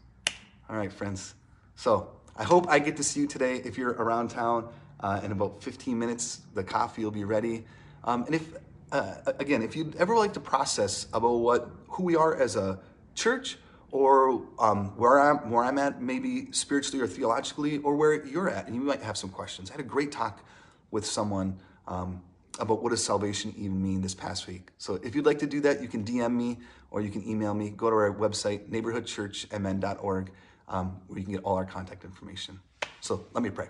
All 0.70 0.76
right, 0.76 0.92
friends. 0.92 1.36
So 1.76 2.10
I 2.36 2.44
hope 2.44 2.68
I 2.68 2.80
get 2.80 2.98
to 2.98 3.04
see 3.04 3.22
you 3.22 3.28
today. 3.28 3.62
If 3.64 3.78
you're 3.78 3.92
around 3.92 4.30
town 4.30 4.68
uh, 5.00 5.22
in 5.24 5.32
about 5.32 5.64
15 5.64 5.98
minutes, 5.98 6.42
the 6.54 6.64
coffee 6.64 7.04
will 7.04 7.12
be 7.12 7.24
ready. 7.24 7.64
Um, 8.04 8.24
and 8.26 8.36
if, 8.36 8.54
uh, 8.92 9.16
again, 9.40 9.62
if 9.62 9.76
you'd 9.76 9.96
ever 9.96 10.18
like 10.18 10.34
to 10.34 10.40
process 10.40 11.08
about 11.14 11.36
what 11.36 11.70
who 11.88 12.04
we 12.04 12.16
are 12.16 12.36
as 12.36 12.56
a 12.56 12.80
church, 13.16 13.58
or 13.94 14.42
um, 14.58 14.88
where 14.98 15.20
I'm 15.20 15.52
where 15.52 15.64
I'm 15.64 15.78
at, 15.78 16.02
maybe 16.02 16.52
spiritually 16.52 17.00
or 17.00 17.08
theologically, 17.08 17.78
or 17.78 17.96
where 17.96 18.26
you're 18.26 18.50
at, 18.50 18.66
and 18.66 18.76
you 18.76 18.82
might 18.82 19.04
have 19.04 19.16
some 19.16 19.30
questions. 19.30 19.70
I 19.70 19.74
had 19.76 19.80
a 19.80 19.88
great 19.88 20.12
talk 20.12 20.44
with 20.90 21.06
someone 21.06 21.60
um, 21.88 22.24
about 22.58 22.82
what 22.82 22.90
does 22.90 23.04
salvation 23.04 23.54
even 23.56 23.82
mean 23.82 24.02
this 24.02 24.16
past 24.16 24.48
week. 24.48 24.72
So 24.80 24.96
if 25.04 25.14
you'd 25.14 25.28
like 25.28 25.38
to 25.40 25.48
do 25.48 25.62
that, 25.62 25.80
you 25.80 25.88
can 25.88 26.04
DM 26.04 26.34
me 26.34 26.58
or 26.90 27.02
you 27.02 27.12
can 27.12 27.28
email 27.28 27.54
me. 27.54 27.70
Go 27.70 27.92
to 27.92 27.96
our 27.96 28.12
website, 28.12 28.68
neighborhoodchurchmn.org 28.70 30.32
um, 30.70 30.98
where 31.06 31.20
you 31.20 31.26
can 31.26 31.34
get 31.36 31.44
all 31.44 31.56
our 31.56 31.66
contact 31.66 32.04
information. 32.04 32.60
So 33.00 33.28
let 33.34 33.44
me 33.44 33.52
pray. 33.52 33.68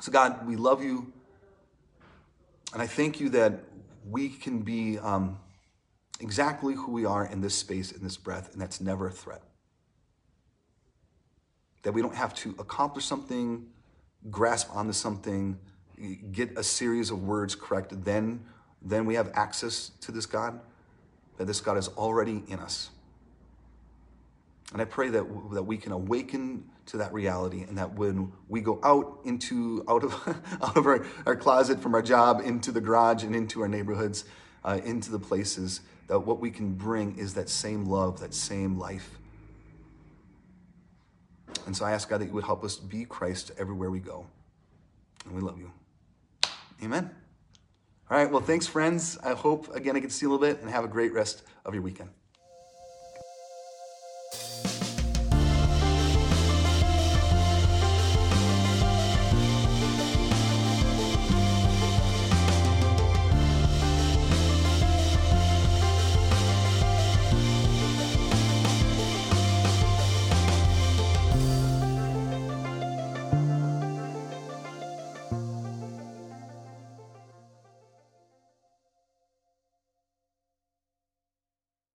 So, 0.00 0.12
God, 0.12 0.46
we 0.46 0.54
love 0.54 0.84
you. 0.84 1.12
And 2.72 2.80
I 2.80 2.86
thank 2.86 3.18
you 3.18 3.28
that 3.30 3.64
we 4.08 4.28
can 4.28 4.60
be 4.60 5.00
um, 5.00 5.38
exactly 6.20 6.74
who 6.74 6.92
we 6.92 7.04
are 7.04 7.26
in 7.26 7.40
this 7.40 7.54
space, 7.54 7.92
in 7.92 8.02
this 8.02 8.16
breath, 8.16 8.52
and 8.52 8.60
that's 8.60 8.80
never 8.80 9.06
a 9.08 9.10
threat. 9.10 9.42
That 11.82 11.92
we 11.92 12.02
don't 12.02 12.14
have 12.14 12.34
to 12.36 12.54
accomplish 12.58 13.06
something, 13.06 13.66
grasp 14.30 14.68
onto 14.74 14.92
something, 14.92 15.58
get 16.32 16.56
a 16.56 16.62
series 16.62 17.10
of 17.10 17.22
words 17.22 17.54
correct, 17.54 18.04
then, 18.04 18.44
then 18.82 19.06
we 19.06 19.14
have 19.14 19.30
access 19.34 19.90
to 20.02 20.12
this 20.12 20.26
God, 20.26 20.60
that 21.38 21.46
this 21.46 21.60
God 21.60 21.76
is 21.78 21.88
already 21.88 22.42
in 22.48 22.58
us. 22.58 22.90
And 24.72 24.80
I 24.80 24.84
pray 24.84 25.08
that, 25.08 25.24
that 25.52 25.62
we 25.62 25.76
can 25.76 25.92
awaken 25.92 26.64
to 26.86 26.96
that 26.98 27.12
reality 27.12 27.62
and 27.62 27.78
that 27.78 27.94
when 27.94 28.32
we 28.48 28.60
go 28.60 28.80
out 28.82 29.20
into 29.24 29.84
out 29.88 30.02
of 30.02 30.12
out 30.62 30.76
of 30.76 30.86
our, 30.86 31.04
our 31.24 31.36
closet 31.36 31.80
from 31.80 31.94
our 31.94 32.02
job 32.02 32.40
into 32.44 32.72
the 32.72 32.80
garage 32.80 33.22
and 33.22 33.34
into 33.34 33.62
our 33.62 33.68
neighborhoods 33.68 34.24
uh, 34.64 34.80
into 34.84 35.10
the 35.10 35.18
places 35.18 35.80
that 36.06 36.20
what 36.20 36.40
we 36.40 36.50
can 36.50 36.74
bring 36.74 37.16
is 37.16 37.34
that 37.34 37.48
same 37.48 37.86
love 37.86 38.20
that 38.20 38.34
same 38.34 38.78
life. 38.78 39.18
And 41.66 41.76
so 41.76 41.84
i 41.84 41.92
ask 41.92 42.08
god 42.08 42.20
that 42.20 42.26
you 42.26 42.32
would 42.32 42.44
help 42.44 42.64
us 42.64 42.76
be 42.76 43.04
christ 43.04 43.52
everywhere 43.58 43.90
we 43.90 44.00
go. 44.00 44.26
And 45.24 45.34
we 45.34 45.40
love 45.40 45.58
you. 45.58 45.70
Amen. 46.82 47.10
All 48.10 48.16
right 48.16 48.30
well 48.30 48.42
thanks 48.42 48.66
friends. 48.66 49.18
I 49.22 49.34
hope 49.34 49.74
again 49.74 49.96
i 49.96 50.00
to 50.00 50.10
see 50.10 50.26
a 50.26 50.28
little 50.28 50.44
bit 50.44 50.60
and 50.60 50.70
have 50.70 50.84
a 50.84 50.88
great 50.88 51.12
rest 51.12 51.42
of 51.64 51.74
your 51.74 51.82
weekend 51.82 52.10